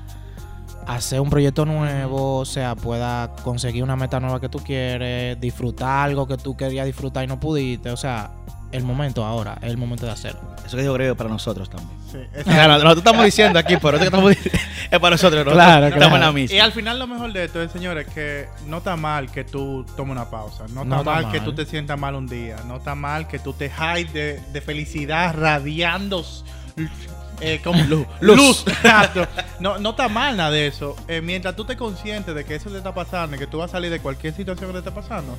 [0.86, 6.08] hacer un proyecto nuevo, o sea, pueda conseguir una meta nueva que tú quieres, disfrutar
[6.08, 8.30] algo que tú querías disfrutar y no pudiste, o sea,
[8.72, 10.40] el momento ahora, es el momento de hacerlo.
[10.64, 11.90] Eso que digo Gregory para nosotros también.
[12.10, 12.50] Sí, exacto.
[12.50, 14.58] Claro, nosotros estamos diciendo aquí, pero que estamos diciendo
[14.90, 15.44] es para nosotros.
[15.44, 15.52] ¿no?
[15.52, 16.56] Claro, estamos en la misma.
[16.56, 19.84] Y al final lo mejor de esto es, señores, que no está mal que tú
[19.96, 20.64] tomes una pausa.
[20.68, 22.56] No está No está mal, que tú te sientas mal un día.
[22.66, 26.24] No está mal que tú te high de, de felicidad radiando
[27.43, 28.07] eh, como luz.
[28.20, 28.64] luz.
[28.66, 29.26] Exacto.
[29.61, 30.97] No, no está mal nada de eso.
[31.09, 33.70] Eh, mientras tú te conscientes de que eso te está pasando y que tú vas
[33.70, 35.36] a salir de cualquier situación que te esté pasando,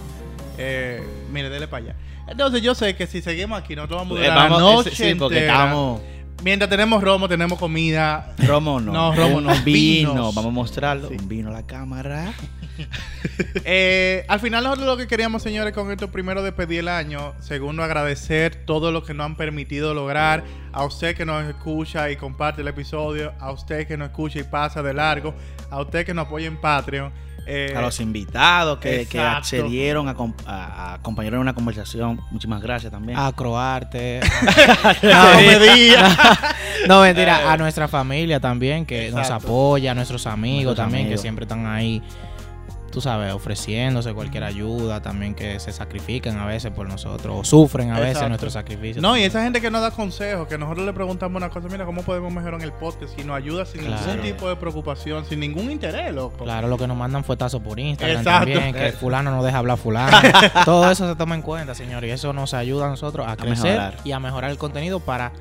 [0.57, 1.01] eh,
[1.31, 1.95] mire, dele para allá.
[2.27, 4.89] Entonces yo sé que si seguimos aquí, nosotros vamos a Eh, durar la vamos, noche
[4.95, 5.53] sí, sí, porque entera.
[5.63, 6.01] estamos.
[6.43, 8.33] Mientras tenemos romo, tenemos comida.
[8.37, 8.91] Romo no.
[8.91, 10.11] No, romo no, vino.
[10.13, 10.35] vinos.
[10.35, 11.07] Vamos a mostrarlo.
[11.09, 11.15] Sí.
[11.19, 12.33] Un vino a la cámara.
[13.65, 17.83] Eh, al final nosotros lo que queríamos, señores, con esto, primero despedir el año, segundo
[17.83, 22.61] agradecer todo lo que nos han permitido lograr, a usted que nos escucha y comparte
[22.61, 25.33] el episodio, a usted que nos escucha y pasa de largo,
[25.71, 27.11] a usted que nos apoya en Patreon.
[27.47, 30.15] eh, A los invitados que, accedieron a,
[30.45, 32.19] a, a acompañar en una conversación.
[32.31, 33.17] Muchísimas gracias también.
[33.17, 34.19] A Croarte.
[35.01, 36.17] la comedia.
[36.87, 41.19] no, mentira, a nuestra familia también, que nos apoya, a nuestros amigos Nuestros también, amigos.
[41.19, 42.01] que siempre están ahí
[42.93, 47.89] tú sabes, ofreciéndose cualquier ayuda, también que se sacrifican a veces por nosotros, o sufren
[47.89, 48.29] a veces Exacto.
[48.29, 49.01] nuestros sacrificios.
[49.01, 51.85] No, y esa gente que nos da consejos, que nosotros le preguntamos una cosa, mira,
[51.85, 53.17] ¿cómo podemos mejorar en el podcast?
[53.19, 54.05] Y nos ayuda sin Claro.
[54.05, 56.43] ningún tipo de preocupación, sin ningún interés, loco.
[56.43, 58.51] Claro, lo que nos mandan fuetazos por Instagram Exacto.
[58.53, 60.15] también, que fulano no deja hablar fulano.
[60.65, 63.71] Todo eso se toma en cuenta, señor, y eso nos ayuda a nosotros a crecer
[63.71, 63.95] mejorar.
[64.03, 65.31] y a mejorar el contenido para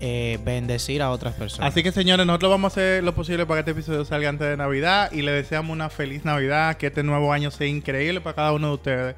[0.00, 1.70] eh, bendecir a otras personas.
[1.72, 4.46] Así que señores, nosotros vamos a hacer lo posible para que este episodio salga antes
[4.48, 8.36] de Navidad y le deseamos una feliz Navidad, que este nuevo año sea increíble para
[8.36, 9.16] cada uno de ustedes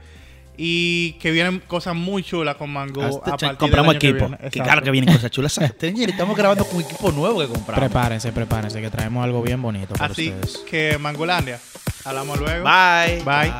[0.62, 3.02] y que vienen cosas muy chulas con Mango.
[3.02, 4.28] Hasta a che- partir compramos del año equipo.
[4.36, 4.50] viene.
[4.50, 5.52] Que claro que vienen cosas chulas.
[5.80, 7.78] Señores, estamos grabando con un equipo nuevo que compramos.
[7.88, 10.58] Prepárense, prepárense, que traemos algo bien bonito para Así ustedes.
[10.68, 11.58] que Mangolandia,
[12.04, 12.64] hablamos luego.
[12.64, 13.22] Bye.
[13.24, 13.52] Bye.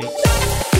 [0.00, 0.77] Bye.